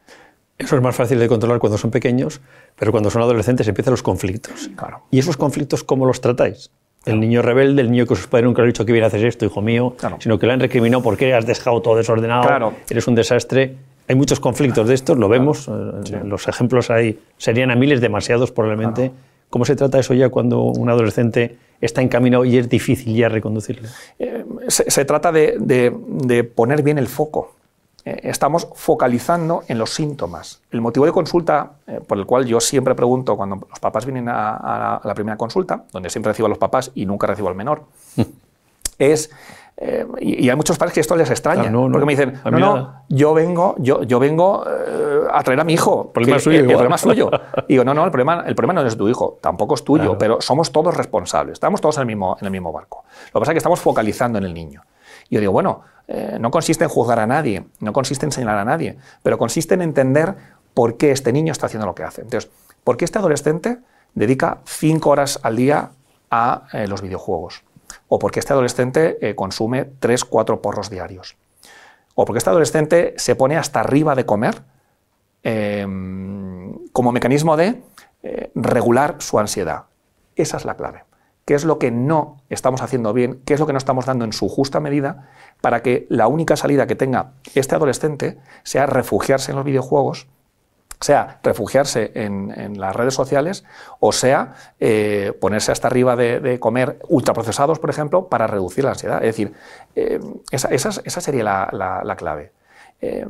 [0.56, 2.40] Eso es más fácil de controlar cuando son pequeños,
[2.76, 4.70] pero cuando son adolescentes empiezan los conflictos.
[4.76, 5.02] Claro.
[5.10, 6.70] ¿Y esos conflictos cómo los tratáis?
[7.04, 9.08] El niño rebelde, el niño que sus padres nunca le han dicho que viene a
[9.08, 13.06] hacer esto, hijo mío, sino que le han recriminado porque has dejado todo desordenado, eres
[13.06, 13.76] un desastre.
[14.08, 18.52] Hay muchos conflictos de estos, lo vemos, eh, los ejemplos ahí serían a miles, demasiados
[18.52, 19.12] probablemente.
[19.54, 23.28] ¿Cómo se trata eso ya cuando un adolescente está en camino y es difícil ya
[23.28, 23.88] reconducirlo?
[24.18, 27.52] Eh, se, trata de, poner bien el foco.
[28.04, 30.60] Eh, estamos focalizando en los síntomas.
[30.72, 34.28] El motivo de consulta, eh, por el cual yo siempre pregunto cuando los papás vienen
[34.28, 37.84] a, la primera consulta, donde siempre recibo a los papás y nunca recibo al menor,
[38.98, 39.30] es
[39.76, 43.34] eh, y, hay muchos padres que esto les extraña, porque me dicen, no, no, yo
[43.34, 46.06] vengo, yo, yo vengo eh, a traer a mi hijo.
[46.06, 47.30] El problema, suyo, el, problema es suyo.
[47.66, 50.16] Y digo, no, no, el problema, el problema no es tu hijo, tampoco es tuyo,
[50.16, 53.04] pero somos todos responsables, estamos todos en el, mismo, en el mismo barco.
[53.32, 54.82] Lo que pasa es que estamos focalizando en el niño.
[55.28, 58.58] Y yo digo, bueno, eh, no consiste en juzgar a nadie, no consiste en señalar
[58.58, 60.36] a nadie, pero consiste en entender
[60.72, 62.20] por qué este niño está haciendo lo que hace.
[62.20, 62.48] Entonces,
[62.84, 63.78] ¿por qué este adolescente
[64.14, 65.90] dedica cinco horas al día
[66.30, 67.64] a los videojuegos?
[68.08, 71.36] O porque este adolescente eh, consume 3, 4 porros diarios,
[72.14, 74.62] o porque este adolescente se pone hasta arriba de comer
[75.42, 77.82] em, como mecanismo de
[78.22, 79.84] eh, regular su ansiedad.
[80.36, 81.04] Esa es la clave.
[81.44, 83.40] ¿Qué es lo que no estamos haciendo bien?
[83.44, 85.28] ¿Qué es lo que no estamos dando en su justa medida
[85.60, 90.26] para que la única salida que tenga este adolescente sea refugiarse en los videojuegos
[91.04, 93.64] sea refugiarse en, las redes sociales
[94.00, 99.18] o sea eh, ponerse hasta arriba de, comer ultraprocesados, por ejemplo, para reducir la ansiedad.
[99.18, 99.52] Es decir,
[99.94, 100.18] eh,
[100.50, 102.52] esa, sería la, clave.
[103.00, 103.26] Eh,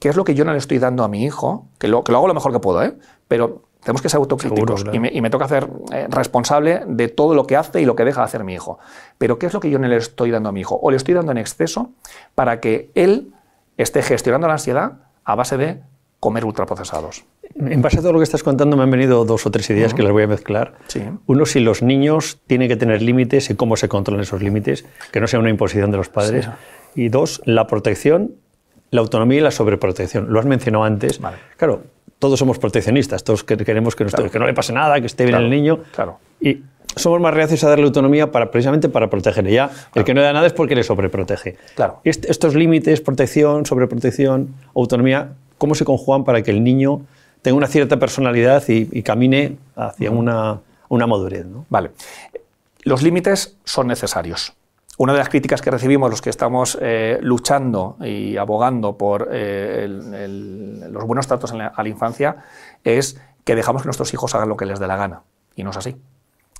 [0.00, 1.66] ¿Qué es lo que yo no le estoy dando a mi hijo?
[1.78, 2.94] Que lo, que lo hago lo mejor que puedo,
[3.26, 5.68] pero tenemos que ser autocríticos y, me, toca hacer
[6.08, 8.78] responsable de todo lo que hace y lo que deja de hacer mi hijo.
[9.18, 10.78] Pero ¿qué es lo que yo no le estoy dando a mi hijo?
[10.80, 11.90] O le estoy dando en exceso
[12.34, 13.32] para que él
[13.76, 14.92] esté gestionando la ansiedad
[15.24, 15.82] a base de
[16.24, 17.22] comer ultraprocesados.
[17.54, 19.92] En base a todo lo que estás contando, me han venido dos o tres ideas
[19.92, 20.72] que las voy a mezclar.
[21.26, 25.20] Uno, si los niños tienen que tener límites y cómo se controlan esos límites, que
[25.20, 26.48] no sea una imposición de los padres.
[26.94, 28.36] Y dos, la protección,
[28.90, 30.32] la autonomía y la sobreprotección.
[30.32, 31.20] Lo has mencionado antes.
[31.58, 31.82] Claro,
[32.18, 35.50] todos somos proteccionistas, todos queremos que, que, no le pase nada, que esté bien el
[35.50, 35.80] niño.
[35.92, 36.20] Claro.
[36.40, 36.62] Y
[36.96, 39.52] somos más reacios a darle autonomía para, precisamente para protegerle.
[39.52, 41.56] Ya, el que no da nada es porque le sobreprotege.
[41.74, 42.00] Claro.
[42.04, 45.32] estos límites, protección, sobreprotección, autonomía,
[45.64, 47.00] cómo se conjugan para que el niño
[47.40, 51.46] tenga una cierta personalidad y, camine hacia una, una madurez.
[51.46, 51.64] ¿no?
[51.70, 51.92] Vale.
[52.82, 54.52] los límites son necesarios.
[54.98, 59.88] Una de las críticas que recibimos los que estamos eh, luchando y abogando por eh,
[59.88, 62.44] los buenos tratos a la infancia
[62.84, 65.22] es que dejamos que nuestros hijos hagan lo que les dé la gana.
[65.56, 65.96] Y no es así.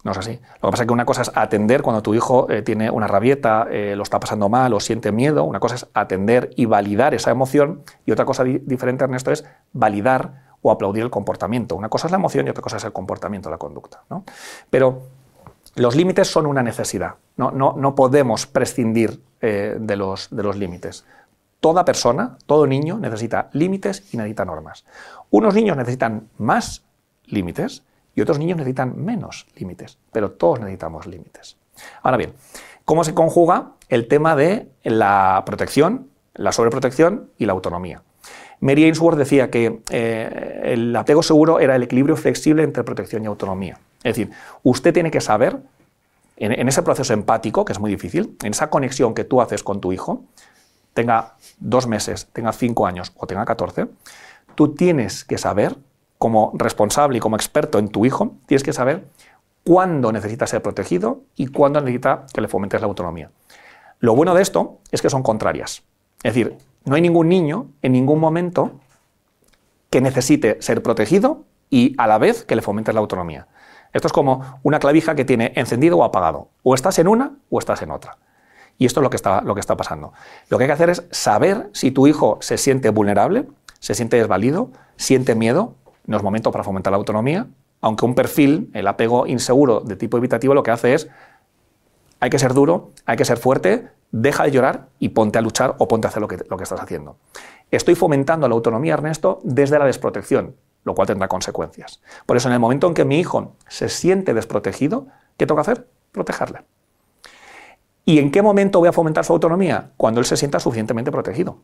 [0.05, 0.39] No es así.
[0.63, 3.07] Lo que pasa es que una cosa es atender cuando tu hijo eh, tiene una
[3.07, 5.45] rabieta, lo está pasando mal o siente miedo.
[5.45, 7.83] Una cosa es atender y validar esa emoción.
[8.05, 11.77] Y otra cosa diferente, Ernesto, es validar o aplaudir el comportamiento.
[11.77, 14.03] Una cosa es la emoción y otra cosa es el comportamiento, la conducta.
[14.09, 14.25] ¿no?
[14.71, 15.03] Pero
[15.77, 21.05] los límites son una necesidad, no, no, podemos prescindir eh, de, los, de los límites.
[21.61, 24.85] Toda persona, todo niño necesita límites y necesita normas.
[25.31, 26.85] Unos niños necesitan más
[27.27, 27.83] límites
[28.15, 31.57] y otros niños necesitan menos límites, pero todos necesitamos límites.
[32.03, 32.35] Ahora bien,
[32.85, 38.03] ¿cómo se conjuga el tema de la protección, la sobreprotección y la autonomía?
[38.61, 43.27] Mary Ainsworth decía que eh, el apego seguro era el equilibrio flexible entre protección y
[43.27, 43.79] autonomía.
[43.99, 44.31] Es decir,
[44.63, 45.59] usted tiene que saber,
[46.37, 49.81] en, ese proceso empático, que es muy difícil, en esa conexión que tú haces con
[49.81, 50.25] tu hijo,
[50.95, 53.87] tenga dos meses, tenga cinco años o tenga catorce,
[54.55, 55.77] tú tienes que saber,
[56.19, 59.07] como responsable y como experto en tu hijo, tienes que saber
[59.65, 63.31] cuándo necesita ser protegido y cuándo necesita que le fomentes la autonomía.
[64.01, 65.83] Lo bueno de esto es que son contrarias.
[66.23, 68.81] Es decir, no hay ningún niño en ningún momento
[69.91, 73.47] que necesite ser protegido y a la vez que le fomentes la autonomía.
[73.93, 76.49] Esto es como una clavija que tiene encendido o apagado.
[76.63, 78.19] O estás en una o estás en otra.
[78.77, 80.13] Y esto es lo que está, lo que está pasando.
[80.49, 83.47] Lo que hay que hacer es saber si tu hijo se siente vulnerable,
[83.79, 85.77] se siente desvalido, siente miedo.
[86.07, 87.47] No es momento para fomentar la autonomía,
[87.81, 91.09] aunque un perfil, el apego inseguro de tipo evitativo, lo que hace es,
[92.21, 95.75] hay que ser duro, hay que ser fuerte, deja de llorar y ponte a luchar
[95.79, 97.17] o ponte a hacer lo que, lo que estás haciendo.
[97.71, 102.01] Estoy fomentando la autonomía, Ernesto, desde la desprotección lo cual tendrá consecuencias.
[102.27, 105.71] Por eso, en el momento en que mi hijo se siente desprotegido, ¿qué tengo que
[105.71, 105.89] hacer?
[106.13, 106.61] Protegerle.
[108.05, 109.93] ¿Y en qué momento voy a fomentar su autonomía?
[109.97, 111.59] Cuando él se sienta suficientemente protegido.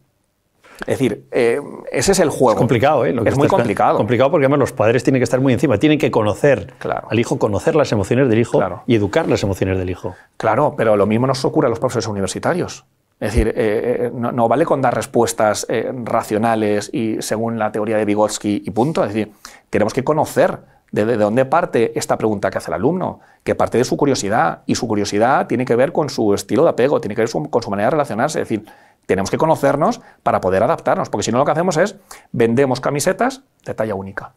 [0.80, 1.60] Es decir, eh,
[1.92, 2.52] ese es el juego.
[2.52, 3.14] Es complicado, ¿eh?
[3.24, 3.96] es muy complicado.
[3.96, 6.72] Complicado porque además los padres tienen que estar muy encima, tienen que conocer
[7.08, 10.14] al hijo, conocer las emociones del hijo y educar las emociones del hijo.
[10.36, 12.84] Claro, pero lo mismo nos ocurre a los profesores universitarios.
[13.20, 17.98] Es decir, eh, eh, no, vale con dar respuestas eh, racionales y según la teoría
[17.98, 19.04] de Vygotsky y punto.
[19.04, 19.30] Es decir,
[19.68, 20.58] tenemos que conocer
[20.90, 24.74] de, dónde parte esta pregunta que hace el alumno, que parte de su curiosidad, y
[24.74, 27.70] su curiosidad tiene que ver con su estilo de apego, tiene que ver con su
[27.70, 28.40] manera de relacionarse.
[28.40, 28.64] Es decir,
[29.10, 31.96] tenemos que conocernos para poder adaptarnos, porque si no lo que hacemos es
[32.30, 34.34] vendemos camisetas de talla única.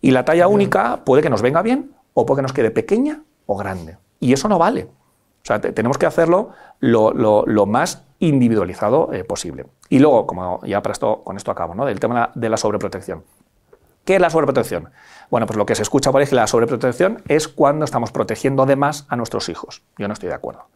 [0.00, 3.24] Y la talla única puede que nos venga bien o puede que nos quede pequeña
[3.46, 3.98] o grande.
[4.20, 4.84] Y eso no vale.
[4.84, 9.66] O sea, tenemos que hacerlo lo, más individualizado eh, posible.
[9.88, 11.84] Y luego, como ya para esto, con esto acabo, ¿no?
[11.84, 13.24] del tema de la sobreprotección.
[14.04, 14.90] ¿Qué es la sobreprotección?
[15.28, 18.12] Bueno, pues lo que se escucha por ahí es que la sobreprotección es cuando estamos
[18.12, 19.82] protegiendo de más a nuestros hijos.
[19.98, 20.66] Yo no estoy de acuerdo.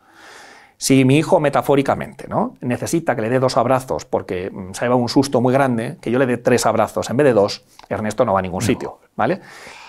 [0.83, 2.57] Si mi hijo metafóricamente ¿no?
[2.61, 5.97] necesita que le dé dos abrazos porque mm, se ha llevado un susto muy grande,
[6.01, 8.63] que yo le dé tres abrazos en vez de dos, Ernesto no va a ningún
[8.63, 8.99] sitio.
[9.15, 9.41] ¿vale?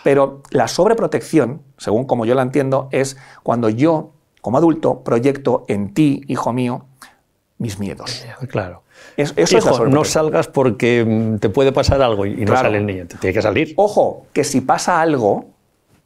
[0.03, 5.95] Pero la sobreprotección, según como yo la entiendo, es cuando yo como adulto, proyecto en
[5.95, 6.85] ti, hijo mío,
[7.57, 8.23] mis miedos.
[8.49, 8.83] Claro.
[9.17, 13.07] eso hijo, no salgas porque mm, te puede pasar algo y no sale el niño,
[13.07, 13.73] te tiene que salir.
[13.77, 15.45] Ojo, que si pasa algo,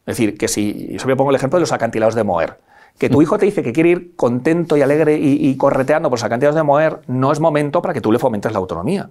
[0.06, 2.58] es decir, que si, yo siempre pongo el ejemplo de los acantilados de Moer,
[2.98, 3.22] que tu mm.
[3.22, 6.64] hijo te dice que quiere ir contento y alegre y, correteando por los acantilados de
[6.64, 9.10] Moer, no es momento para que tú le fomentes la autonomía.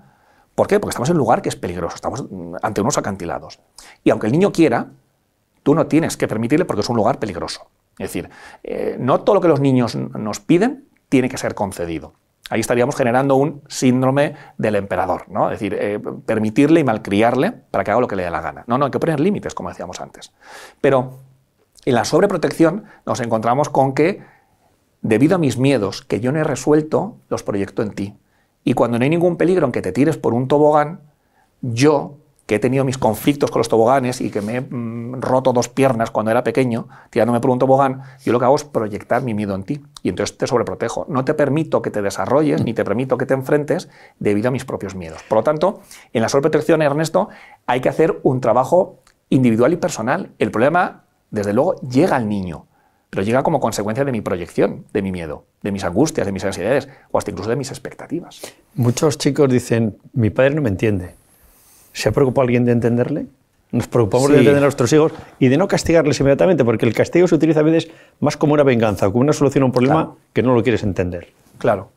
[0.54, 0.80] ¿Por qué?
[0.80, 3.60] Porque estamos en un lugar que es peligroso, estamos mm, ante unos acantilados.
[4.02, 4.88] Y aunque el niño quiera,
[5.62, 7.68] tú no tienes que permitirle porque es un lugar peligroso.
[7.98, 8.30] Es decir,
[8.62, 12.14] eh, no todo lo que los niños nos piden tiene que ser concedido.
[12.48, 15.50] Ahí estaríamos generando un síndrome del emperador, ¿no?
[15.50, 18.64] Es decir, eh, permitirle y malcriarle para que haga lo que le dé la gana.
[18.68, 20.32] No, no, hay que poner límites, como decíamos antes.
[20.80, 21.14] Pero
[21.86, 24.22] en la sobreprotección nos encontramos con que,
[25.00, 28.16] debido a mis miedos que yo no he resuelto, los proyecto en ti.
[28.64, 31.00] Y cuando no hay ningún peligro en que te tires por un tobogán,
[31.62, 35.52] yo que he tenido mis conflictos con los toboganes y que me he mm, roto
[35.52, 39.22] dos piernas cuando era pequeño, tirándome por un tobogán, yo lo que hago es proyectar
[39.22, 41.06] mi miedo en ti y entonces te sobreprotejo.
[41.08, 43.88] No te permito que te desarrolles ni te permito que te enfrentes
[44.20, 45.22] debido a mis propios miedos.
[45.28, 45.80] Por lo tanto,
[46.12, 47.28] en la sobreprotección, Ernesto,
[47.66, 50.30] hay que hacer un trabajo individual y personal.
[50.38, 52.66] El problema, desde luego, llega al niño,
[53.10, 56.44] pero llega como consecuencia de mi proyección, de mi miedo, de mis angustias, de mis
[56.44, 58.40] ansiedades o hasta incluso de mis expectativas.
[58.74, 61.14] Muchos chicos dicen, mi padre no me entiende
[61.96, 63.24] ¿Se ha preocupado alguien de entenderle?
[63.72, 67.26] Nos preocupamos de entender a nuestros hijos y de no castigarles inmediatamente, porque el castigo
[67.26, 70.42] se utiliza a veces más como una venganza, como una solución a un problema que
[70.42, 71.28] no lo quieres entender.
[71.56, 71.88] Claro.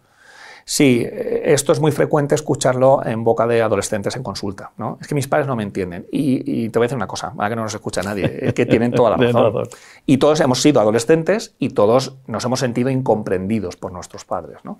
[0.71, 4.71] Sí, eh, esto es muy frecuente escucharlo en boca de adolescentes en consulta.
[4.77, 4.99] ¿no?
[5.01, 6.05] Es que mis padres no me entienden.
[6.12, 8.65] Y, te voy a decir una cosa, para que no nos escucha nadie, es que
[8.67, 9.67] tienen toda la razón.
[10.05, 14.60] y todos hemos sido adolescentes y todos nos hemos sentido incomprendidos por nuestros padres.
[14.63, 14.77] ¿no?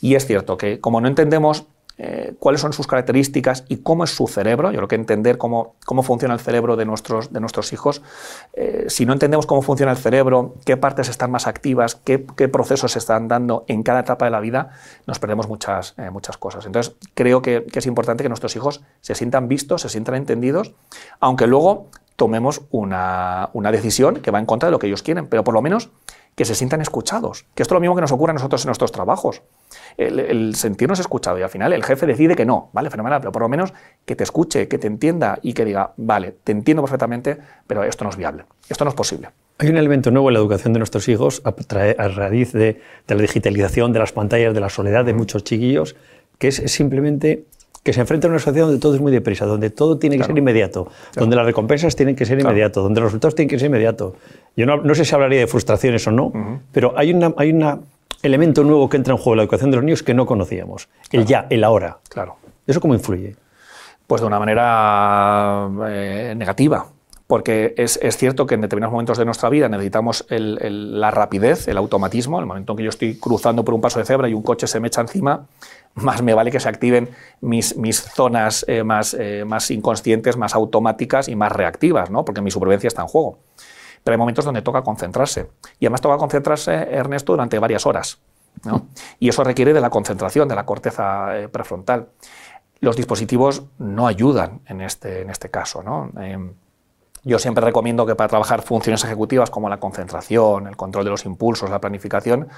[0.00, 1.66] Y es cierto que como no entendemos
[1.98, 4.70] eh, cuáles son sus características y cómo es su cerebro.
[4.70, 8.02] Yo creo que entender cómo, cómo funciona el cerebro de nuestros, de nuestros hijos,
[8.52, 12.92] eh, si no entendemos cómo funciona el cerebro, qué partes están más activas, qué, procesos
[12.92, 14.70] se están dando en cada etapa de la vida,
[15.06, 16.66] nos perdemos muchas, eh, muchas cosas.
[16.66, 20.74] Entonces, creo que, es importante que nuestros hijos se sientan vistos, se sientan entendidos,
[21.20, 25.28] aunque luego tomemos una, una decisión que va en contra de lo que ellos quieren,
[25.28, 25.90] pero por lo menos
[26.36, 27.46] que se sientan escuchados.
[27.54, 29.42] Que esto es lo mismo que nos ocurre a nosotros en nuestros trabajos.
[29.96, 32.90] El, sentirnos escuchado y al final el jefe decide que no, ¿vale?
[32.90, 33.72] Fenomenal, pero por lo menos
[34.04, 38.04] que te escuche, que te entienda y que diga, vale, te entiendo perfectamente, pero esto
[38.04, 39.30] no es viable, esto no es posible.
[39.58, 43.94] Hay un elemento nuevo en la educación de nuestros hijos a, raíz de, la digitalización,
[43.94, 45.96] de las pantallas, de la soledad de muchos chiquillos,
[46.38, 47.46] que es simplemente
[47.86, 50.24] que se enfrenta a una sociedad donde todo es muy deprisa, donde todo tiene que
[50.24, 53.66] ser inmediato, donde las recompensas tienen que ser inmediato, donde los resultados tienen que ser
[53.66, 54.16] inmediato.
[54.56, 56.32] Yo no, sé si hablaría de frustraciones o no,
[56.72, 57.78] pero hay un hay una
[58.24, 60.88] elemento nuevo que entra en juego en la educación de los niños que no conocíamos,
[61.12, 61.98] el ya, el ahora.
[62.08, 62.38] Claro.
[62.66, 63.36] ¿Eso cómo influye?
[64.08, 66.88] Pues de una manera eh, negativa,
[67.28, 72.40] porque es, cierto que en determinados momentos de nuestra vida necesitamos la rapidez, el automatismo,
[72.40, 74.66] el momento en que yo estoy cruzando por un paso de cebra y un coche
[74.66, 75.46] se me echa encima,
[75.96, 77.74] más me vale que se activen mis,
[78.14, 82.24] zonas eh, más, eh, más inconscientes, más automáticas y más reactivas, ¿no?
[82.24, 83.38] porque mi supervivencia está en juego.
[84.04, 85.50] Pero hay momentos donde toca concentrarse.
[85.80, 88.20] Y además toca concentrarse, Ernesto, durante varias horas.
[88.64, 88.86] ¿no?
[89.18, 92.10] Y eso requiere de la concentración, de la corteza eh, prefrontal.
[92.80, 95.82] Los dispositivos no ayudan en este, en este caso.
[95.82, 96.10] ¿no?
[96.20, 96.52] Em,
[97.24, 101.24] yo siempre recomiendo que para trabajar funciones ejecutivas como la concentración, el control de los
[101.24, 102.48] impulsos, la planificación,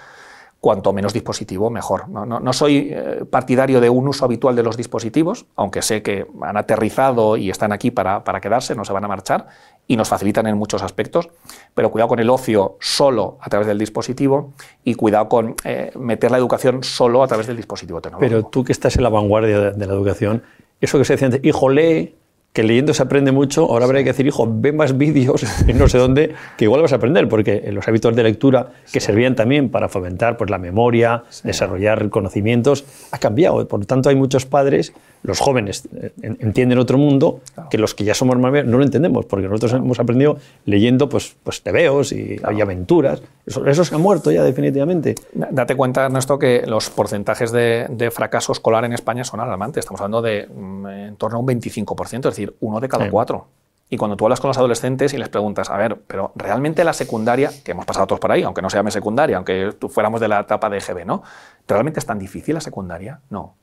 [0.61, 2.09] cuanto menos dispositivo, mejor.
[2.09, 6.57] No, soy eh, partidario de un uso habitual de los dispositivos, aunque sé que han
[6.57, 9.47] aterrizado y están aquí para, quedarse, no se van a marchar
[9.87, 11.29] y nos facilitan en muchos aspectos,
[11.75, 16.31] pero cuidado con el ocio solo a través del dispositivo y cuidado con eh, meter
[16.31, 18.37] la educación solo a través del dispositivo tecnológico.
[18.37, 20.43] Pero tú que estás en la vanguardia de, la educación,
[20.81, 22.17] eso que se decía antes, hijo, lee,
[22.59, 25.89] que leyendo se aprende mucho, ahora habría que decir, hijo, ve más vídeos en no
[25.89, 29.69] sé dónde, que igual vas a aprender, porque los hábitos de lectura que servían también
[29.69, 33.69] para fomentar pues, la memoria, desarrollar conocimientos, ha cambiado.
[33.69, 34.93] Por lo tanto, hay muchos padres,
[35.23, 35.89] los jóvenes
[36.21, 40.01] entienden otro mundo, que los que ya somos más no lo entendemos, porque nosotros hemos
[40.01, 43.23] aprendido leyendo pues, pues tebeos y, aventuras.
[43.47, 45.15] Eso, se ha muerto ya definitivamente.
[45.33, 49.83] Date cuenta, Ernesto, que los porcentajes de, de fracaso escolar en España son alarmantes.
[49.83, 53.49] Estamos hablando de mm, en torno a un 25%, es decir, uno de cada cuatro.
[53.91, 56.93] Y cuando tú hablas con los adolescentes y les preguntas, a ver, pero realmente la
[56.93, 60.29] secundaria, que hemos pasado todos por ahí, aunque no se llame secundaria, aunque fuéramos de
[60.29, 61.23] la etapa de EGB, ¿no?
[61.67, 63.21] ¿Realmente es tan difícil la secundaria?
[63.31, 63.55] No.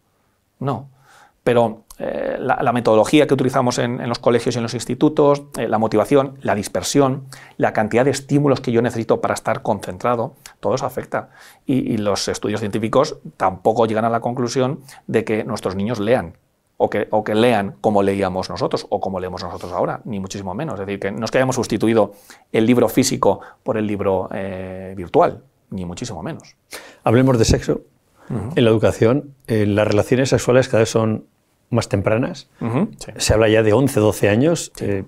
[0.59, 0.89] No.
[1.43, 5.77] Pero eh, la, metodología que utilizamos en, los colegios y en los institutos, eh, la
[5.77, 7.25] motivación, la dispersión,
[7.57, 11.29] la cantidad de estímulos que yo necesito para estar concentrado, todo eso afecta.
[11.67, 16.33] y los estudios científicos tampoco llegan a la conclusión de que nuestros niños lean
[16.77, 20.53] o que, o que, lean como leíamos nosotros o como leemos nosotros ahora, ni muchísimo
[20.53, 20.79] menos.
[20.79, 22.13] Es decir, que no es que hayamos sustituido
[22.51, 26.55] el libro físico por el libro eh, virtual, ni muchísimo menos.
[27.03, 27.81] Hablemos de sexo.
[28.55, 31.25] En la educación, eh, las relaciones sexuales cada vez son
[31.69, 32.49] más tempranas.
[33.17, 34.71] Se habla ya de 11, 12 años.
[34.79, 35.03] Eh,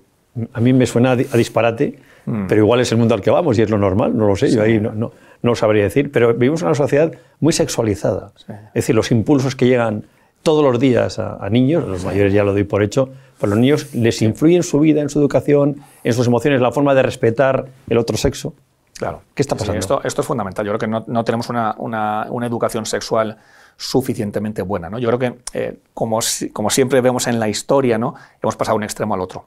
[0.54, 2.46] a mí me suena a, disparate, mm.
[2.48, 4.52] pero igual es el mundo al que vamos y es lo normal, no lo sé,
[4.52, 6.12] yo ahí no, no, no, lo sabría decir.
[6.12, 8.34] Pero vivimos en una sociedad muy sexualizada.
[8.48, 10.06] Es decir, los impulsos que llegan
[10.43, 13.93] todos los días a, niños, los mayores ya lo doy por hecho, pero los niños
[13.93, 17.67] les influye en su vida, en su educación, en sus emociones, la forma de respetar
[17.89, 18.54] el otro sexo.
[18.97, 19.21] Claro.
[19.36, 19.80] ¿Qué está pasando?
[19.80, 20.65] esto, esto, es fundamental.
[20.65, 23.38] Yo creo que no, no tenemos una, una, una, educación sexual
[23.76, 24.89] suficientemente buena.
[24.89, 24.97] ¿no?
[24.97, 26.19] Yo creo que, eh, como,
[26.52, 28.15] como siempre vemos en la historia, ¿no?
[28.41, 29.45] hemos pasado un extremo al otro.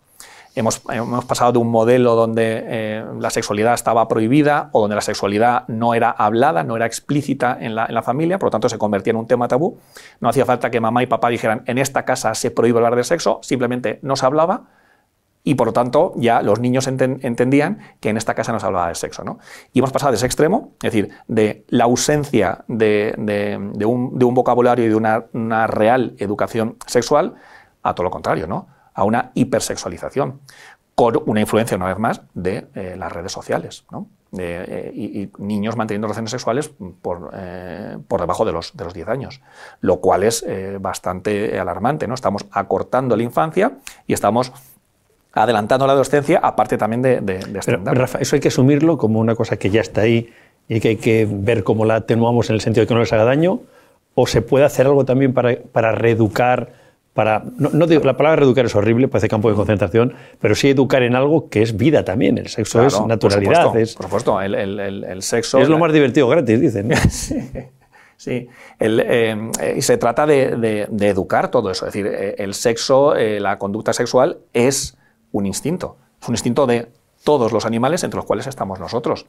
[0.57, 0.81] Hemos,
[1.27, 5.95] pasado de un modelo donde eh, la sexualidad estaba prohibida o donde la sexualidad no
[5.95, 9.29] era hablada, no era explícita en la, familia, por lo tanto se convertía en un
[9.29, 9.79] tema tabú.
[10.19, 13.05] No hacía falta que mamá y papá dijeran en esta casa se prohíbe hablar de
[13.05, 14.65] sexo, simplemente no se hablaba
[15.45, 18.89] y por lo tanto ya los niños entendían que en esta casa no se hablaba
[18.89, 19.23] de sexo.
[19.23, 19.39] ¿no?
[19.73, 23.15] Y hemos pasado de ese extremo, es decir, de la ausencia de,
[23.87, 27.35] un, vocabulario y de una, una real educación sexual
[27.83, 28.80] a todo lo contrario, ¿no?
[28.95, 30.41] A una hipersexualización,
[30.95, 33.85] con una influencia, una vez más, de eh, las redes sociales.
[34.39, 36.71] Eh, y, niños manteniendo relaciones sexuales
[37.03, 39.41] por, eh, por debajo de los, de los 10 años,
[39.81, 40.45] lo cual es
[40.79, 42.07] bastante alarmante.
[42.07, 42.15] ¿no?
[42.15, 43.73] Estamos acortando la infancia
[44.07, 44.53] y estamos
[45.33, 47.41] adelantando la adolescencia, aparte también de, de,
[47.95, 50.33] Rafa, eso hay que asumirlo como una cosa que ya está ahí
[50.69, 53.13] y que hay que ver cómo la atenuamos en el sentido de que no les
[53.13, 53.61] haga daño,
[54.15, 56.73] ¿O se puede hacer algo también para, para reeducar?
[57.15, 61.03] Para, no, digo, la palabra reeducar es horrible, parece campo de concentración, pero sí educar
[61.03, 62.39] en algo que es vida también.
[62.39, 63.65] El sexo es naturalidad.
[63.65, 65.59] Por supuesto, por supuesto el, el, el, sexo.
[65.59, 66.91] Es lo más divertido gratis, dicen.
[67.11, 67.37] sí.
[68.21, 68.51] Sí,
[68.81, 71.87] eh, y se trata de, de, educar todo eso.
[71.87, 74.99] Es decir, eh, el sexo, eh, la conducta sexual es
[75.33, 75.97] un instinto.
[76.21, 76.89] Es un instinto de
[77.25, 79.25] todos los animales entre los cuales estamos nosotros.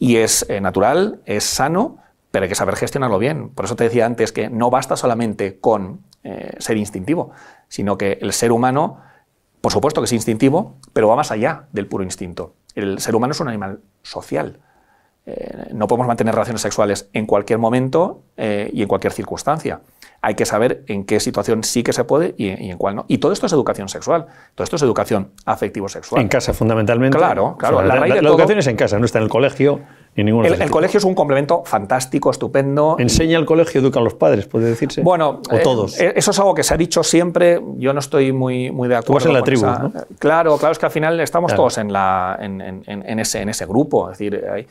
[0.00, 1.98] Y es natural, es sano,
[2.32, 3.50] pero hay que saber gestionarlo bien.
[3.50, 6.00] Por eso te decía antes que no basta solamente con
[6.58, 7.32] ser instintivo,
[7.68, 9.00] sino que el ser humano,
[9.60, 12.54] por supuesto que es instintivo, pero va más allá del puro instinto.
[12.74, 14.58] El ser humano es un animal social.
[15.26, 19.80] Eh, no podemos mantener relaciones sexuales en cualquier momento eh, y en cualquier circunstancia.
[20.20, 23.04] Hay que saber en qué situación sí que se puede y, en cuál no.
[23.08, 26.20] Y todo esto es educación sexual, todo esto es educación afectivo-sexual.
[26.20, 27.16] En casa, fundamentalmente.
[27.16, 27.82] Claro, claro.
[27.82, 29.80] la, educación es en casa, no está en el colegio
[30.16, 32.96] el, colegio es un complemento fantástico, estupendo.
[32.98, 35.02] ¿Enseña el colegio, educan los padres, puede decirse?
[35.02, 36.00] Bueno, o todos.
[36.00, 37.60] Eh, eso es algo que se ha dicho siempre.
[37.78, 39.06] Yo no estoy muy, muy de acuerdo.
[39.06, 39.92] Tú vas en la tribu, ¿no?
[40.18, 44.10] Claro, claro, es que al final estamos todos en, la, en, ese, en ese grupo.
[44.10, 44.66] Es decir, eh,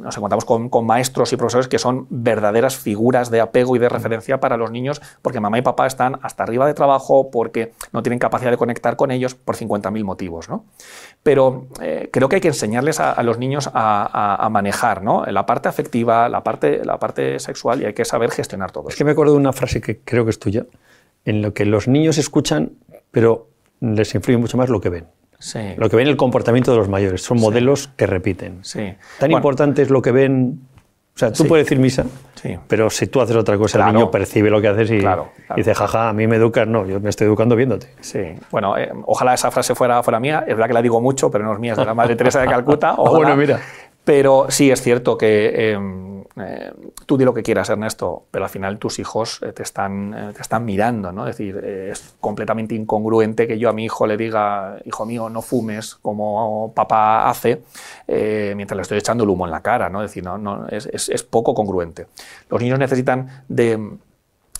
[0.00, 3.88] nos encontramos con, con, maestros y profesores que son verdaderas figuras de apego y de
[3.88, 8.02] referencia para los niños, porque mamá y papá están hasta arriba de trabajo, porque no
[8.02, 10.48] tienen capacidad de conectar con ellos por 50.000 motivos.
[10.48, 10.64] ¿no?
[11.26, 15.26] Pero eh, creo que hay que enseñarles a, los niños a, a manejar ¿no?
[15.26, 18.90] la parte afectiva, la parte, la parte sexual y hay que saber gestionar todo.
[18.90, 20.66] Es que me acuerdo de una frase que creo que es tuya,
[21.24, 22.74] en lo que los niños escuchan,
[23.10, 23.48] pero
[23.80, 25.06] les influye mucho más lo que ven.
[25.40, 25.58] Sí.
[25.76, 27.22] Lo que ven el comportamiento de los mayores.
[27.22, 28.60] Son modelos que repiten.
[28.62, 28.94] Sí.
[29.18, 30.60] Tan importante es lo que ven
[31.16, 32.04] o sea, tú puedes decir misa,
[32.68, 35.02] pero si tú haces otra cosa, el niño percibe lo que haces y
[35.56, 36.68] dice, jaja, a mí me educas.
[36.68, 37.88] No, yo me estoy educando viéndote.
[38.00, 40.44] Sí, bueno, eh, ojalá esa frase fuera, fuera mía.
[40.46, 42.42] Es verdad que la digo mucho, pero no es mía, es de la Madre Teresa
[42.42, 42.92] de Calcuta.
[42.98, 43.58] bueno, mira.
[44.04, 46.70] Pero sí es cierto que em, eh,
[47.06, 50.32] tú di lo que quieras, Ernesto, pero al final tus hijos eh, te están, eh,
[50.34, 51.26] te están mirando, ¿no?
[51.26, 55.40] Es decir, es completamente incongruente que yo a mi hijo le diga, hijo mío, no
[55.40, 57.62] fumes como papá hace,
[58.06, 60.02] mientras le estoy echando el humo en la cara, ¿no?
[60.02, 62.06] Es decir, no, no es, es, poco congruente.
[62.50, 63.96] Los niños necesitan de,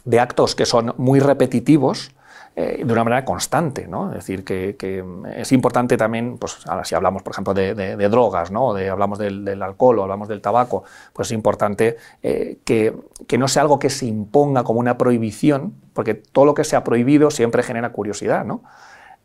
[0.04, 2.10] de actos que son muy repetitivos,
[2.58, 3.86] eh, de una manera constante.
[3.86, 4.08] ¿no?
[4.08, 5.04] Es decir, que,
[5.36, 8.72] es importante también, pues, ahora si hablamos, por ejemplo, de, drogas, ¿no?
[8.72, 10.82] de, hablamos del, alcohol o hablamos del tabaco,
[11.12, 12.94] pues es importante eh, que,
[13.36, 17.30] no sea algo que se imponga como una prohibición, porque todo lo que sea prohibido
[17.30, 18.46] siempre genera curiosidad.
[18.46, 18.62] ¿no?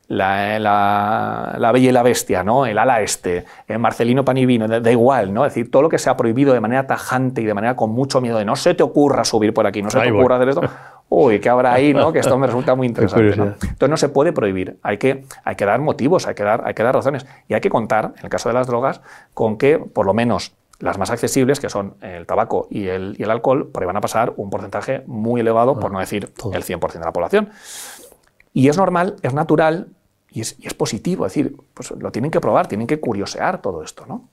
[0.09, 2.65] La, la, Bella y la Bestia, ¿no?
[2.65, 5.45] el ala este, el Marcelino Panivino, da, igual, ¿no?
[5.45, 8.19] Es decir, todo lo que sea prohibido de manera tajante y de manera con mucho
[8.19, 10.63] miedo de no se te ocurra subir por aquí, no se te ocurra hacer esto,
[11.11, 11.93] uy, ¿qué habrá ahí?
[11.93, 12.13] ¿no?
[12.13, 13.33] Que esto me resulta muy interesante.
[13.33, 16.73] Entonces no se puede prohibir, hay que, hay que dar motivos, hay que dar, hay
[16.73, 17.25] que dar razones.
[17.49, 19.01] Y hay que contar, en el caso de las drogas,
[19.33, 23.23] con que por lo menos las más accesibles, que son el tabaco y el, y
[23.23, 26.63] el alcohol, por ahí van a pasar un porcentaje muy elevado, por no decir el
[26.63, 27.49] 100% de la población.
[28.53, 29.89] Y es normal, es natural
[30.29, 33.61] y es, y es positivo, es decir, pues lo tienen que probar, tienen que curiosear
[33.61, 34.29] todo esto, ¿no?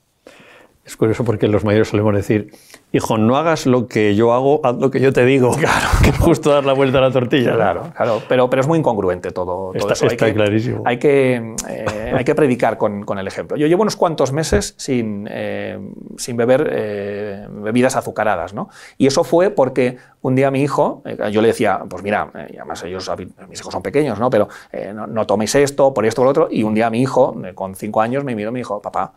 [0.89, 2.51] Es curioso porque los mayores solemos decir,
[2.93, 5.51] hijo, no hagas lo que yo hago, haz lo que yo te digo.
[5.53, 5.87] Claro.
[6.03, 7.55] Que justo dar la vuelta a la tortilla.
[7.55, 8.23] Claro, claro.
[8.27, 10.07] Pero, pero es muy incongruente todo, está, eso.
[10.07, 10.83] Está clarísimo.
[10.87, 13.59] Hay que, eh, hay que predicar con, con, el ejemplo.
[13.59, 15.79] Yo llevo unos cuantos meses sin, eh,
[16.17, 18.71] sin beber eh, bebidas azucaradas, ¿no?
[18.97, 23.11] Y eso fue porque un día mi hijo, yo le decía, pues mira, además ellos,
[23.51, 24.31] mis hijos son pequeños, ¿no?
[24.31, 24.49] Pero
[24.95, 26.49] no, no, toméis esto, por esto, por lo otro.
[26.51, 29.13] Y un día mi hijo, con cinco años, me miró y me dijo, papá,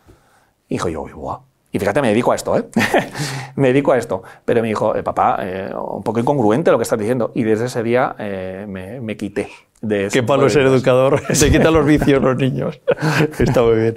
[0.68, 2.64] hijo, yo, guau y fíjate, me dedico a esto, ¿eh?
[3.56, 4.22] me dedico a esto.
[4.44, 7.32] Pero me dijo, eh, papá, eh, un poco incongruente lo que estás diciendo.
[7.34, 9.48] Y desde ese día eh, me, quité.
[9.80, 11.22] De Qué palo ser educador.
[11.34, 12.78] Se quitan los vicios los niños.
[13.38, 13.96] Está muy bien.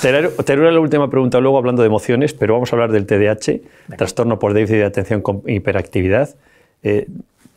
[0.00, 3.60] Te haré la última pregunta luego hablando de emociones, pero vamos a hablar del TDAH,
[3.96, 6.34] trastorno por déficit de atención con hiperactividad.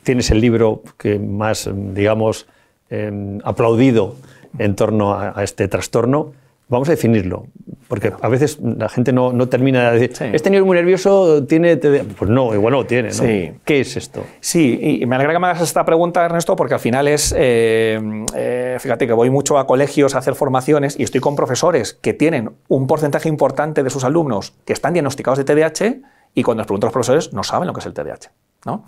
[0.03, 2.45] tienes el libro que más, digamos,
[2.91, 4.15] em, aplaudido
[4.59, 6.33] en torno a este trastorno.
[6.67, 7.45] Vamos a definirlo,
[7.87, 11.45] porque a veces la gente no, no termina de decir, este niño es muy nervioso,
[11.45, 11.77] tiene...
[11.77, 13.13] Pues no, igual no lo tiene, ¿no?
[13.13, 13.51] Sí.
[13.63, 14.23] ¿Qué es esto?
[14.39, 17.99] Sí, y me alegra que me hagas esta pregunta, Ernesto, porque al final es, eh,
[18.35, 22.13] eh, fíjate que voy mucho a colegios a hacer formaciones y estoy con profesores que
[22.13, 26.01] tienen un porcentaje importante de sus alumnos que están diagnosticados de TDAH
[26.33, 28.31] y cuando les pregunto a los profesores no saben lo que es el TDAH,
[28.65, 28.85] ¿no?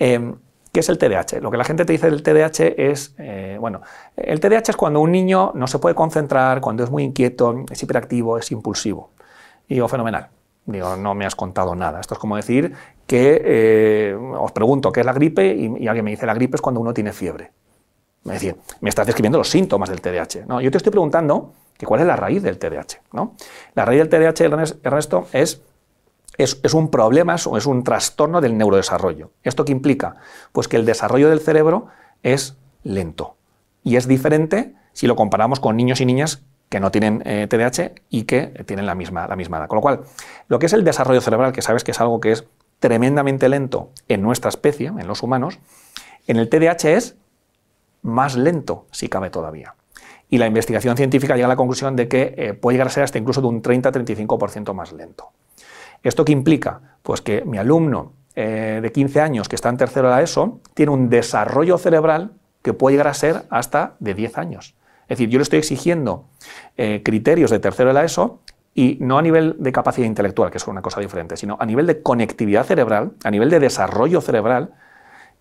[0.00, 0.32] Eh,
[0.72, 1.40] ¿Qué es el TDAH?
[1.42, 3.82] Lo que la gente te dice del TDAH es, eh, bueno,
[4.16, 7.82] el TDAH es cuando un niño no se puede concentrar, cuando es muy inquieto, es
[7.82, 9.10] hiperactivo, es impulsivo.
[9.68, 10.30] Y digo, fenomenal.
[10.64, 12.00] Digo, no me has contado nada.
[12.00, 12.72] Esto es como decir
[13.06, 16.62] que eh, os pregunto qué es la gripe y, alguien me dice la gripe es
[16.62, 17.50] cuando uno tiene fiebre.
[18.24, 20.46] Es decir, me estás describiendo los síntomas del TDAH.
[20.46, 23.02] No, yo te estoy preguntando que cuál es la raíz del TDAH.
[23.12, 23.34] ¿no?
[23.74, 25.60] La raíz del TDAH, Ernesto, es
[26.38, 29.30] es, un problema, o es un trastorno del neurodesarrollo.
[29.42, 30.16] ¿Esto qué implica?
[30.52, 31.88] Pues que el desarrollo del cerebro
[32.22, 33.36] es lento
[33.82, 37.94] y es diferente si lo comparamos con niños y niñas que no tienen TDAH eh,
[38.08, 39.68] y que tienen la misma, la misma edad.
[39.68, 40.00] Con lo cual,
[40.48, 42.46] lo que es el desarrollo cerebral, que sabes que es algo que es
[42.80, 45.58] tremendamente lento en nuestra especie, en los humanos,
[46.26, 47.16] en el TDAH es
[48.00, 49.74] más lento, si cabe todavía.
[50.28, 53.04] Y la investigación científica llega a la conclusión de que eh, puede llegar a ser
[53.04, 55.30] hasta incluso de un 30-35% más lento.
[56.02, 56.80] ¿Esto qué implica?
[57.02, 60.60] Pues que mi alumno eh, de 15 años que está en tercero de la ESO
[60.74, 62.32] tiene un desarrollo cerebral
[62.62, 64.74] que puede llegar a ser hasta de 10 años.
[65.02, 66.26] Es decir, yo le estoy exigiendo
[66.76, 68.40] eh, criterios de tercero de la ESO
[68.74, 71.86] y no a nivel de capacidad intelectual, que es una cosa diferente, sino a nivel
[71.86, 74.70] de conectividad cerebral, a nivel de desarrollo cerebral,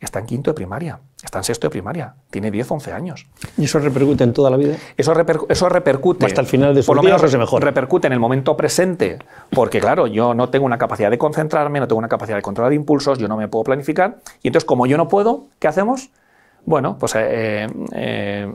[0.01, 3.27] está en quinto de primaria, está en sexto de primaria, tiene 10, 11 años.
[3.57, 4.75] ¿Y eso repercute en toda la vida?
[4.97, 5.13] Eso,
[5.47, 6.25] eso repercute.
[6.25, 7.63] Hasta el final de su Por lo menos mejor.
[7.63, 9.19] repercute en el momento presente,
[9.51, 12.73] porque claro, yo no tengo una capacidad de concentrarme, no tengo una capacidad de controlar
[12.73, 16.09] impulsos, yo no me puedo planificar, y entonces como yo no puedo, ¿qué hacemos?
[16.65, 18.51] Bueno, pues eh, eh,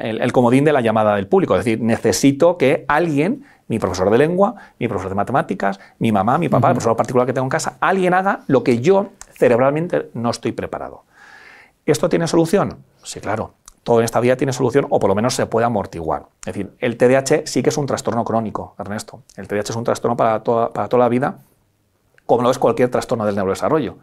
[0.00, 1.56] el, comodín de la llamada del público.
[1.56, 6.36] Es decir, necesito que alguien, mi profesor de lengua, mi profesor de matemáticas, mi mamá,
[6.36, 10.10] mi papá, el profesor particular que tengo en casa, alguien haga lo que yo cerebralmente
[10.14, 11.04] no estoy preparado.
[11.84, 12.84] ¿Esto tiene solución?
[13.02, 13.54] Sí, claro.
[13.84, 16.26] Todo en esta vida tiene solución o por lo menos se puede amortiguar.
[16.40, 19.22] Es decir, el TDAH sí que es un trastorno crónico, Ernesto.
[19.36, 21.38] El TDAH es un trastorno para toda, para toda la vida
[22.26, 23.96] como lo es cualquier trastorno del neurodesarrollo.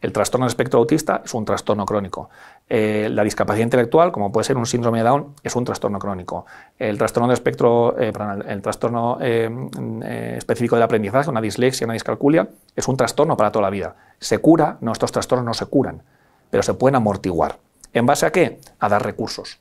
[0.00, 2.30] El trastorno del espectro autista es un trastorno crónico.
[2.68, 6.46] Eh, la discapacidad intelectual, como puede ser un síndrome de Down, es un trastorno crónico.
[6.78, 8.12] El trastorno del espectro, eh,
[8.46, 9.50] el trastorno eh,
[10.36, 13.96] específico del aprendizaje, una dislexia, una discalculia, es un trastorno para toda la vida.
[14.18, 14.76] ¿Se cura?
[14.80, 16.02] No, estos trastornos no se curan,
[16.50, 17.56] pero se pueden amortiguar.
[17.92, 18.60] ¿En base a qué?
[18.78, 19.58] A dar recursos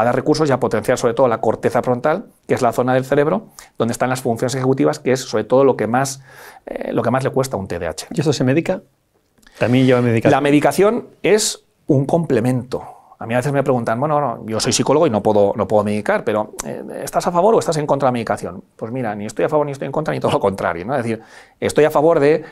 [0.00, 2.94] a dar recursos y a potenciar sobre todo la corteza frontal, que es la zona
[2.94, 6.22] del cerebro donde están las funciones ejecutivas, que es sobre todo lo que más,
[6.66, 8.06] eh, lo que más le cuesta a un TDAH.
[8.12, 8.82] ¿Y eso se medica?
[9.58, 10.30] ¿También lleva medicación?
[10.30, 12.82] La medicación es un complemento.
[13.18, 15.66] A mí a veces me preguntan, bueno, no, yo soy psicólogo y no puedo, no
[15.66, 18.62] puedo medicar, pero eh, ¿estás a favor o estás en contra de la medicación?
[18.76, 20.84] Pues mira, ni estoy a favor ni estoy en contra, ni todo lo contrario.
[20.84, 20.94] ¿no?
[20.94, 21.20] Es decir,
[21.58, 22.44] estoy a favor de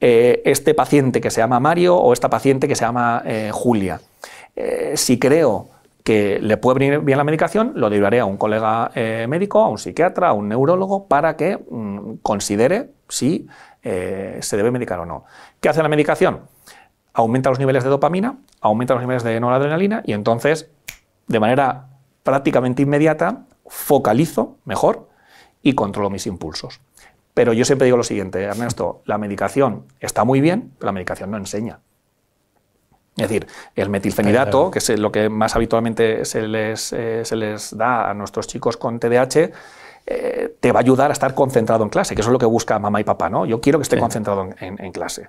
[0.00, 4.00] eh, este paciente que se llama Mario o esta paciente que se llama Julia.
[4.94, 5.73] si creo
[6.04, 9.68] que le puede venir bien la medicación, lo derivaré a un colega eh, médico, a
[9.68, 13.48] un psiquiatra, a un neurólogo, para que mm, considere si
[13.82, 15.24] eh, se debe medicar o no.
[15.60, 16.42] ¿Qué hace la medicación?
[17.14, 20.70] Aumenta los niveles de dopamina, aumenta los niveles de noradrenalina y entonces,
[21.26, 21.86] de manera
[22.22, 25.08] prácticamente inmediata, focalizo mejor
[25.62, 26.80] y controlo mis impulsos.
[27.32, 31.30] Pero yo siempre digo lo siguiente, Ernesto, la medicación está muy bien, pero la medicación
[31.30, 31.80] no enseña.
[33.16, 33.46] Es decir,
[33.76, 38.14] el metilfenidato, que es lo que más habitualmente se les, eh, se les da a
[38.14, 39.52] nuestros chicos con TDAH,
[40.06, 42.46] eh, te va a ayudar a estar concentrado en clase, que eso es lo que
[42.46, 43.46] busca mamá y papá, ¿no?
[43.46, 45.28] Yo quiero que esté concentrado en, clase.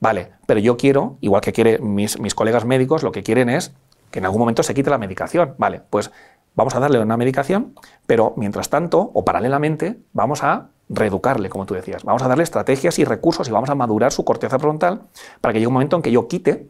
[0.00, 3.72] Vale, pero yo quiero, igual que quieren mis, mis colegas médicos, lo que quieren es
[4.10, 5.54] que en algún momento se quite la medicación.
[5.58, 6.10] Vale, pues
[6.54, 7.74] vamos a darle una medicación,
[8.06, 12.02] pero mientras tanto, o paralelamente, vamos a reeducarle, como tú decías.
[12.02, 15.02] Vamos a darle estrategias y recursos y vamos a madurar su corteza frontal
[15.40, 16.66] para que llegue un momento en que yo quite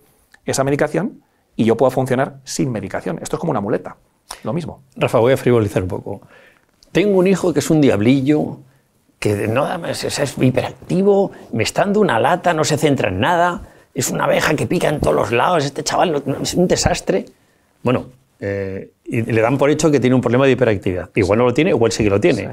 [0.46, 1.22] esa medicación
[1.56, 3.18] y yo puedo funcionar sin medicación.
[3.20, 3.96] Esto es como una muleta,
[4.44, 4.82] lo mismo.
[4.96, 6.22] Rafa, voy a frivolizar un poco.
[6.92, 8.60] Tengo un hijo que es un diablillo,
[9.18, 13.62] que no, es hiperactivo, me está dando una lata, no se centra en nada,
[13.94, 17.26] es una abeja que pica en todos los lados, este chaval es un desastre.
[17.82, 18.06] Bueno,
[18.40, 21.10] eh, y le dan por hecho que tiene un problema de hiperactividad.
[21.14, 22.48] Igual no lo tiene, igual sí que lo tiene.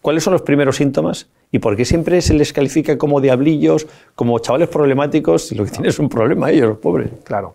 [0.00, 3.86] ¿Cuáles son los primeros síntomas y por qué siempre se les califica como diablillos,
[4.16, 7.12] como chavales problemáticos y lo que tienen es un problema ellos, pobres?
[7.22, 7.54] Claro.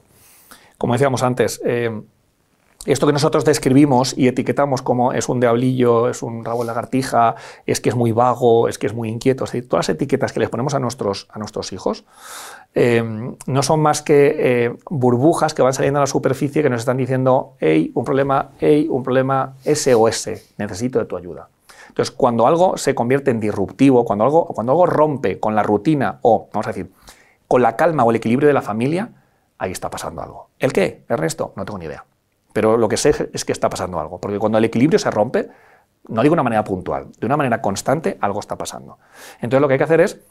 [0.78, 1.92] Como decíamos antes, eh,
[2.86, 7.36] esto que nosotros describimos y etiquetamos como es un diablillo, es un rabo de lagartija,
[7.66, 10.32] es que es muy vago, es que es muy inquieto, es decir, todas las etiquetas
[10.32, 12.06] que les ponemos a nuestros, a nuestros hijos
[12.76, 13.04] eh,
[13.48, 16.96] no son más que eh, burbujas que van saliendo a la superficie que nos están
[16.96, 21.50] diciendo, hey, un problema, hey, un problema, SOS, necesito de tu ayuda.
[22.00, 26.20] Entonces, cuando algo se convierte en disruptivo, cuando algo, cuando algo rompe con la rutina
[26.22, 26.94] o, vamos a decir,
[27.46, 29.10] con la calma o el equilibrio de la familia,
[29.58, 30.48] ahí está pasando algo.
[30.60, 31.04] ¿El qué?
[31.10, 31.52] ¿El resto?
[31.58, 32.06] No tengo ni idea.
[32.54, 34.18] Pero lo que sé es que está pasando algo.
[34.22, 35.50] Porque cuando el equilibrio se rompe,
[36.08, 38.98] no digo de una manera puntual, de una manera constante, algo está pasando.
[39.42, 40.22] Entonces lo que hay que hacer es,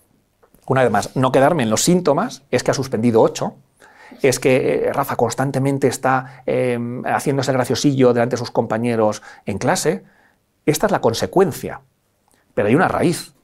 [0.69, 3.55] una vez más, no quedarme en los síntomas, es que ha suspendido 8,
[4.23, 10.07] es que eh, Rafa constantemente está eh, haciéndose graciosillo delante de sus compañeros en clase,
[10.71, 11.81] esta es la consecuencia,
[12.55, 13.35] pero hay una raíz,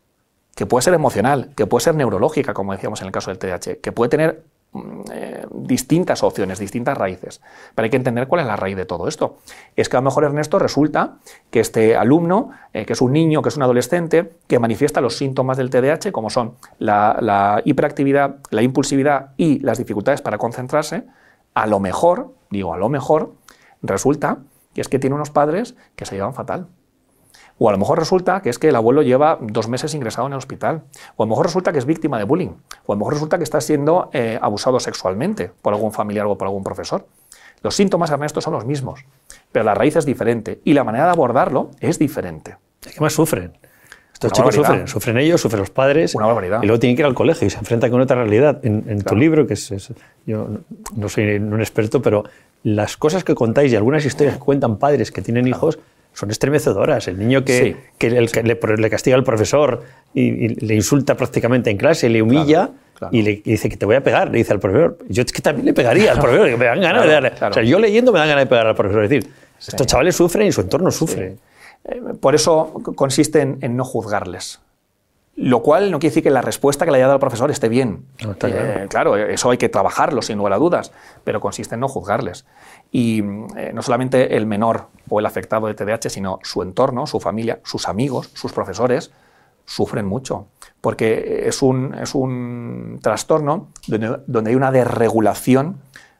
[0.55, 3.81] que puede ser emocional, que puede ser neurológica, como decíamos en el caso del TDAH,
[3.81, 7.41] que puede tener mm, eh, distintas opciones, distintas raíces.
[7.75, 9.39] Pero hay que entender cuál es la raíz de todo esto.
[9.75, 11.17] Es que a lo mejor Ernesto resulta
[11.51, 15.17] que este alumno, eh, que es un niño, que es un adolescente, que manifiesta los
[15.17, 21.05] síntomas del TDAH, como son la, la hiperactividad, la impulsividad y las dificultades para concentrarse,
[21.55, 23.33] a lo mejor, digo a lo mejor,
[23.83, 24.39] resulta
[24.73, 26.69] que es que tiene unos padres que se llevan fatal.
[27.59, 30.33] O a lo mejor resulta que es que el abuelo lleva dos meses ingresado en
[30.33, 30.83] el hospital.
[31.17, 32.51] O a lo mejor resulta que es víctima de bullying.
[32.87, 36.37] O a lo mejor resulta que está siendo eh, abusado sexualmente por algún familiar o
[36.37, 37.07] por algún profesor.
[37.63, 39.07] Los síntomas, Ernesto, son los mismos,
[39.51, 42.57] pero la raíz es diferente y la manera de abordarlo es diferente.
[42.81, 43.57] ¿Qué más sufren?
[44.13, 46.15] Estos chicos sufren, sufren ellos, sufren los padres.
[46.15, 46.63] Una barbaridad.
[46.63, 48.61] Y luego tienen que ir al colegio y se enfrentan con otra realidad.
[48.63, 49.93] En, tu libro, que es,
[50.27, 50.49] yo
[50.95, 52.25] no soy un experto, pero
[52.63, 55.79] las cosas que contáis y algunas historias que cuentan padres que tienen hijos
[56.15, 57.07] son estremecedoras.
[57.09, 59.83] El niño que, le, castiga al profesor
[60.15, 62.71] y, le insulta prácticamente en clase, le humilla
[63.11, 64.99] y le dice que te voy a pegar, le dice al profesor.
[65.09, 67.33] Yo es que también le pegaría al profesor, que me dan ganas de darle.
[67.51, 69.05] O sea, yo leyendo me dan ganas de pegar al profesor.
[69.05, 71.37] Es decir, estos chavales sufren y su entorno sufre.
[71.85, 74.61] Eh, por eso consiste en, no juzgarles.
[75.37, 77.69] Lo cual no quiere decir que la respuesta que le haya dado el profesor esté
[77.69, 78.07] bien.
[78.43, 80.93] Eh, claro, eso hay que trabajarlo sin lugar a dudas,
[81.25, 82.47] pero consiste en no juzgarles.
[82.93, 83.19] Y
[83.57, 87.59] eh, no solamente el menor o el afectado de TDAH, sino su entorno, su familia,
[87.65, 89.11] sus amigos, sus profesores,
[89.67, 90.47] sufren mucho,
[90.81, 95.79] porque es un, es un trastorno donde, hay una desregulación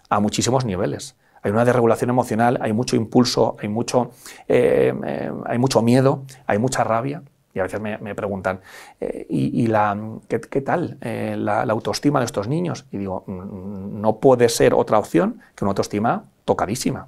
[0.09, 1.17] a muchísimos niveles.
[1.43, 4.13] Hay una desregulación emocional, hay mucho impulso, hay mucho,
[4.49, 7.23] eh, eh, hay mucho miedo, hay mucha rabia.
[7.55, 8.61] Y a veces me, preguntan,
[9.01, 9.97] ¿y, la,
[10.29, 12.85] ¿qué, tal la, la, autoestima de estos niños?
[12.91, 17.07] Y digo, mm, no puede ser otra opción que una autoestima tocadísima.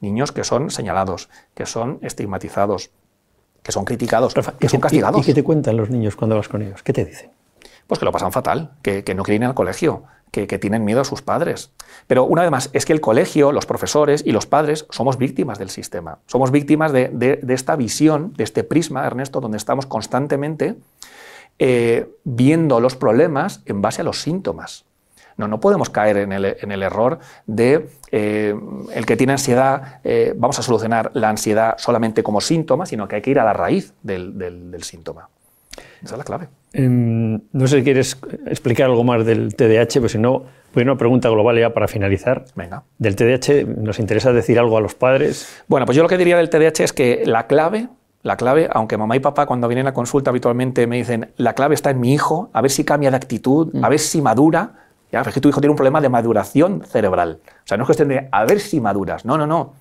[0.00, 2.90] Niños que son señalados, que son estigmatizados,
[3.62, 5.20] que son criticados, que son castigados.
[5.20, 6.82] ¿Y qué te cuentan los niños cuando vas con ellos?
[6.82, 7.30] ¿Qué te dicen?
[7.86, 11.04] Pues que lo pasan fatal, que, no quieren ir al colegio, que, tienen miedo a
[11.04, 11.72] sus padres.
[12.06, 15.58] Pero una vez más, es que el colegio, los profesores y los padres somos víctimas
[15.58, 16.18] del sistema.
[16.26, 20.76] Somos víctimas de, esta visión, de este prisma, Ernesto, donde estamos constantemente
[21.58, 24.84] eh, viendo los problemas en base a los síntomas.
[25.38, 28.54] No, no podemos caer en el, error de eh,
[28.92, 33.16] el que tiene ansiedad, eh, vamos a solucionar la ansiedad solamente como síntoma, sino que
[33.16, 35.28] hay que ir a la raíz del, síntoma.
[36.02, 36.48] Esa es la clave.
[36.72, 40.44] Em, no sé si quieres explicar algo más del TDAH, pero si no,
[40.74, 42.44] voy a una pregunta global ya para finalizar.
[42.54, 42.84] Venga.
[42.98, 45.62] Del TDAH, ¿nos interesa decir algo a los padres?
[45.66, 47.88] Bueno, pues yo lo que diría del TDAH es que la clave
[48.22, 51.74] la clave, aunque mamá y papá cuando vienen a consulta habitualmente me dicen, la clave
[51.74, 53.90] está en mi hijo, a ver si cambia de actitud, a mm.
[53.90, 54.72] ver si madura,
[55.12, 57.40] ya, es que tu hijo tiene un problema de maduración cerebral.
[57.46, 59.24] O sea, no es cuestión de a ver si maduras.
[59.24, 59.72] No, no, no.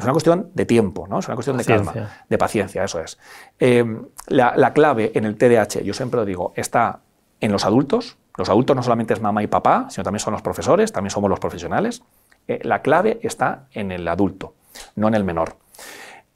[0.00, 1.18] Es una cuestión de tiempo, ¿no?
[1.18, 1.92] Es una cuestión de calma,
[2.28, 3.18] de paciencia, eso es.
[3.58, 3.84] Eh,
[4.26, 7.00] la, clave en el TDAH, yo siempre lo digo, está
[7.40, 8.16] en los adultos.
[8.36, 11.28] Los adultos no solamente es mamá y papá, sino también son los profesores, también somos
[11.28, 12.02] los profesionales.
[12.48, 14.54] Eh, la clave está en el adulto,
[14.96, 15.56] no en el menor.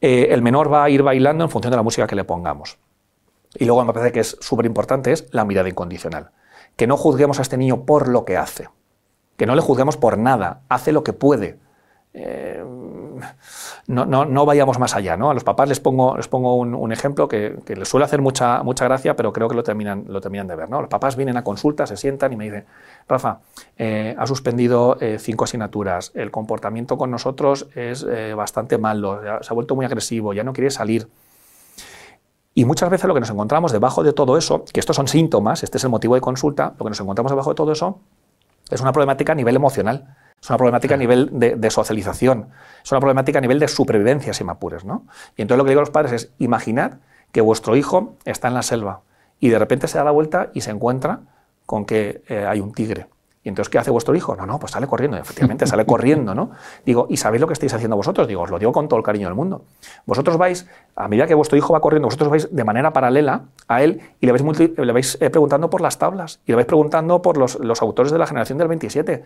[0.01, 2.79] Eh, el menor va a ir bailando en función de la música que le pongamos.
[3.55, 6.31] Y luego me parece que es súper importante es la mirada incondicional
[6.77, 8.69] que no juzguemos a este niño por lo que hace,
[9.37, 11.59] que no le juzguemos por nada, hace lo que puede.
[12.13, 12.63] Eh,
[13.87, 15.17] no, no, vayamos más allá.
[15.17, 15.31] ¿no?
[15.31, 18.85] A los papás les pongo, les pongo un, ejemplo que, les suele hacer mucha, mucha
[18.85, 20.69] gracia, pero creo que lo terminan, lo terminan de ver.
[20.69, 20.81] ¿no?
[20.81, 22.65] Los papás vienen a consulta, se sientan y me dicen,
[23.09, 23.41] Rafa,
[23.77, 28.07] eh, ha suspendido eh, cinco asignaturas, el comportamiento con nosotros es
[28.37, 31.09] bastante malo, se ha vuelto muy agresivo, ya no quiere salir.
[32.55, 35.65] Y muchas veces lo que nos encontramos debajo de todo eso, que estos son síntomas,
[35.65, 37.99] este es el motivo de consulta, lo que nos encontramos debajo de todo eso
[38.71, 42.51] es una problemática a nivel emocional, es una problemática a nivel de, socialización,
[42.85, 44.85] es una problemática a nivel de supervivencia, si me apures.
[44.85, 45.07] ¿no?
[45.39, 46.99] Y entonces lo que digo a los padres es, imaginad
[47.33, 49.01] que vuestro hijo está en la selva
[49.41, 51.21] y de repente se da la vuelta y se encuentra
[51.65, 53.07] con que eh, hay un tigre.
[53.45, 54.35] ¿Y entonces qué hace vuestro hijo?
[54.35, 56.51] No, no, pues sale corriendo, efectivamente, sale corriendo, ¿no?
[56.87, 58.27] Digo, ¿y sabéis lo que estáis haciendo vosotros?
[58.27, 59.67] Digo, os lo digo con todo el cariño del mundo.
[60.07, 60.67] Vosotros vais,
[60.97, 64.27] a medida que vuestro hijo va corriendo, vosotros vais de manera paralela a él y
[64.27, 64.43] le vais,
[64.79, 68.19] le vais eh, preguntando por las tablas y le vais preguntando por los, autores de
[68.19, 69.25] la generación del 27.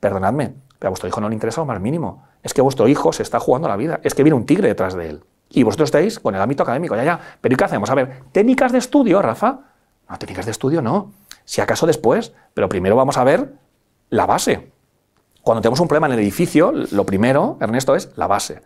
[0.00, 2.24] Perdonadme, pero a vuestro hijo no le interesa lo más mínimo.
[2.42, 4.94] Es que vuestro hijo se está jugando la vida, es que viene un tigre detrás
[4.94, 5.24] de él.
[5.48, 7.20] Y vosotros estáis con el ámbito académico, ya, ya.
[7.40, 7.88] Pero ¿y qué hacemos?
[7.90, 9.60] A ver, técnicas de estudio, Rafa.
[10.08, 11.12] No, técnicas de estudio no.
[11.50, 13.54] Si acaso después, pero primero vamos a ver
[14.08, 14.70] la base.
[15.42, 18.62] Cuando tenemos un problema en el edificio, lo primero, Ernesto, es la base.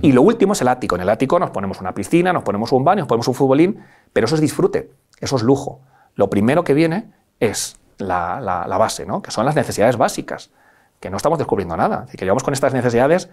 [0.00, 0.94] Y lo último es el ático.
[0.94, 3.84] En el ático nos ponemos una piscina, nos ponemos un baño, nos ponemos un futbolín,
[4.14, 5.82] pero eso es disfrute, eso es lujo.
[6.14, 9.20] Lo primero que viene es la, base, ¿no?
[9.20, 10.50] que son las necesidades básicas,
[11.00, 13.28] que no estamos descubriendo nada, y que llevamos con estas necesidades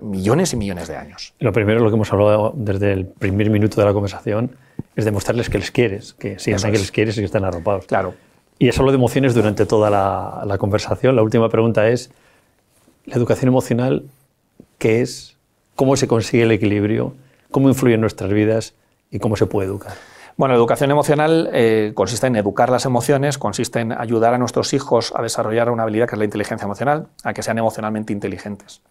[0.00, 1.34] millones y millones de años.
[1.38, 4.56] Lo primero, lo que hemos hablado desde el primer minuto de la conversación,
[4.94, 7.86] es demostrarles que les quieres, que sientan que les quieres y que están arropados.
[7.86, 8.14] Claro.
[8.58, 11.14] Y has hablado de emociones durante toda la, la conversación.
[11.16, 12.10] La última pregunta es,
[13.04, 14.04] ¿la educación emocional
[14.78, 15.36] qué es?
[15.74, 17.14] ¿Cómo se consigue el equilibrio?
[17.50, 18.74] ¿Cómo influye en nuestras vidas?
[19.10, 19.92] ¿Y cómo se puede educar?
[20.38, 24.74] Bueno, la educación emocional eh, consiste en educar las emociones, consiste en ayudar a nuestros
[24.74, 28.82] hijos a desarrollar una habilidad que es la inteligencia emocional, a que sean emocionalmente inteligentes.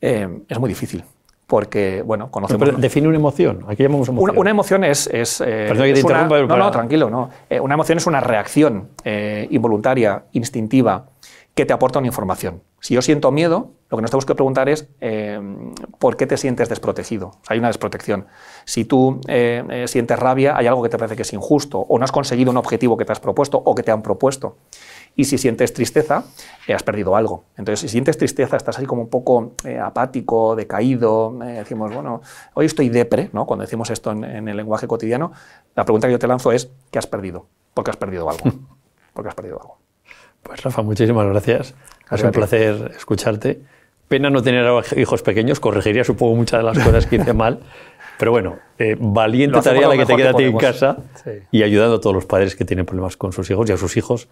[0.00, 1.04] Eh, es muy difícil,
[1.46, 2.66] porque, bueno, conocemos...
[2.68, 3.64] Pero define una emoción.
[3.68, 4.30] Aquí llamamos emoción.
[4.30, 5.06] Una, una emoción es...
[5.06, 7.30] es, eh, Perdón que te es una- no, tranquilo, no.
[7.48, 11.06] Eh, una emoción es una reacción eh, involuntaria, instintiva,
[11.54, 12.62] que te aporta una información.
[12.80, 14.88] Si yo siento miedo, lo que nos tenemos que preguntar es
[15.98, 17.28] ¿por qué te sientes desprotegido?
[17.28, 18.26] O sea, hay una desprotección.
[18.66, 19.20] Si tú
[19.86, 22.56] sientes rabia, hay algo que te parece que es injusto, o no has conseguido un
[22.58, 24.56] objetivo que te has propuesto o que te han propuesto.
[25.16, 26.24] Y si sientes tristeza,
[26.66, 27.44] eh, has perdido algo.
[27.56, 31.38] Entonces, si sientes tristeza, estás ahí como un poco eh, apático, decaído.
[31.44, 32.20] eh, decimos, bueno,
[32.54, 33.46] hoy estoy depre, ¿no?
[33.46, 35.30] Cuando decimos esto en, en el lenguaje cotidiano,
[35.76, 37.46] la pregunta que yo te lanzo es, ¿qué has perdido?
[37.74, 38.44] Porque has perdido algo.
[39.14, 39.78] Porque has perdido algo.
[40.42, 41.74] Pues Rafa, muchísimas gracias.
[42.08, 43.60] Ha sido a un placer escucharte.
[44.08, 47.60] Pena no tener hijos pequeños, corregiría supongo muchas de las cosas que hice mal.
[48.18, 51.30] Pero bueno, eh, valiente tarea la que te queda a que ti en casa Sí.
[51.52, 53.96] y ayudando a todos los padres que tienen problemas con sus hijos y a sus
[53.96, 54.28] hijos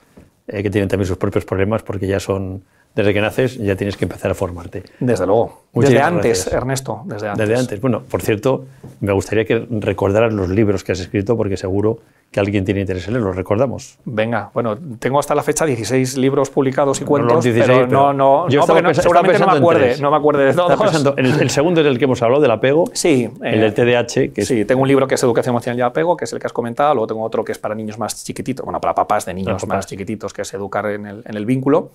[0.49, 2.64] eh, que tienen también sus propios problemas porque ya son,
[2.95, 4.82] desde que naces, ya tienes que empezar a formarte.
[5.01, 5.64] Desde luego.
[5.72, 6.55] Muchísimas desde antes, gracias.
[6.55, 7.03] Ernesto.
[7.05, 7.49] Desde antes.
[7.49, 7.80] Desde antes.
[7.80, 8.66] Bueno, por cierto,
[9.01, 12.01] me gustaría que recordaras los libros que has escrito porque seguro
[12.33, 13.37] que alguien tiene interés en leerlos.
[13.37, 13.99] ¿Recordamos?
[14.07, 17.87] Venga, bueno, tengo hasta la fecha 16 libros publicados y No, cuentos, los 16, pero
[17.87, 20.55] no, pero no, yo no, porque no- seguramente no me acuerde, no me acuerde de
[20.55, 20.80] todos.
[20.80, 22.85] pensando en el, el segundo es el que hemos hablado, del apego.
[22.95, 25.78] Sí, El eh, del TDAH, que es Sí, tengo un libro que es Educación Emocional
[25.78, 26.95] y Apego, que es el que has comentado.
[26.95, 29.68] Luego tengo otro que es para niños más chiquititos, bueno, para papás de niños papás.
[29.68, 31.91] más chiquititos, que es Educar en el, en el vínculo.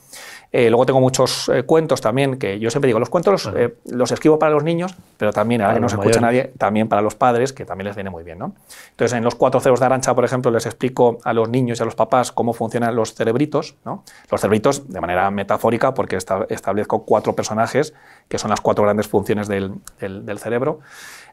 [0.51, 4.11] Eh, luego tengo muchos eh, cuentos también, que yo siempre digo, los cuentos eh, los
[4.11, 7.01] escribo para los niños, pero también, ahora que no los se escucha nadie, también para
[7.01, 8.37] los padres, que también les viene muy bien.
[8.39, 8.53] ¿no?
[8.91, 11.81] Entonces, en los cuatro ceros de Arancha, por ejemplo, les explico a los niños y
[11.81, 13.75] a los papás cómo funcionan los cerebritos.
[13.83, 14.03] ¿no?
[14.29, 17.93] Los cerebritos, de manera metafórica, porque esta- establezco cuatro personajes,
[18.27, 20.79] que son las cuatro grandes funciones del, del- del cerebro.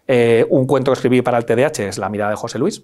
[0.09, 2.83] Eh, un cuento que escribí para el TDAH es La mirada de José Luis.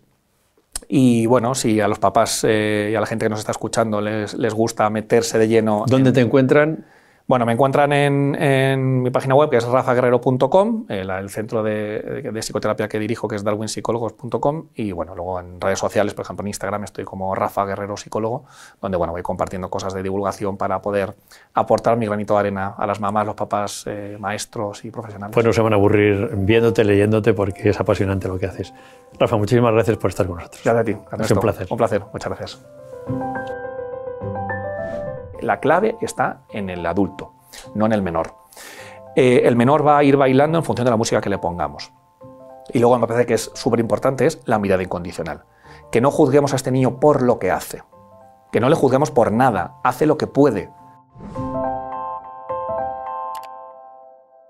[0.89, 4.01] Y bueno, si a los papás eh, y a la gente que nos está escuchando
[4.01, 6.87] les, les gusta meterse de lleno ¿Dónde te encuentran?
[7.31, 12.29] Bueno, me encuentran en, en mi página web, que es rafaguerrero.com, el, el centro de,
[12.33, 16.43] de psicoterapia que dirijo, que es darwinpsicólogos.com, y bueno, luego en redes sociales, por ejemplo
[16.43, 18.47] en Instagram, estoy como Rafa Guerrero Psicólogo,
[18.83, 21.15] donde bueno, voy compartiendo cosas de divulgación para poder
[21.55, 25.33] aportar mi granito de arena a las mamás, los papás, eh, maestros y profesionales.
[25.33, 28.75] Pues no se van a aburrir viéndote, leyéndote, porque es apasionante lo que haces.
[29.21, 30.63] Rafa, muchísimas gracias por estar con nosotros.
[30.65, 30.97] Gracias a ti.
[31.13, 31.35] Ernesto.
[31.35, 31.67] un placer.
[31.71, 33.70] Un placer, muchas gracias.
[35.43, 37.33] La clave está en el adulto,
[37.75, 38.35] no en el menor.
[39.17, 41.93] Eh, el menor va a ir bailando en función de la música que le pongamos.
[42.73, 45.45] Y luego me parece que es súper importante es la mirada incondicional.
[45.91, 47.83] Que no juzguemos a este niño por lo que hace.
[48.53, 49.79] Que no le juzguemos por nada.
[49.83, 50.71] Hace lo que puede.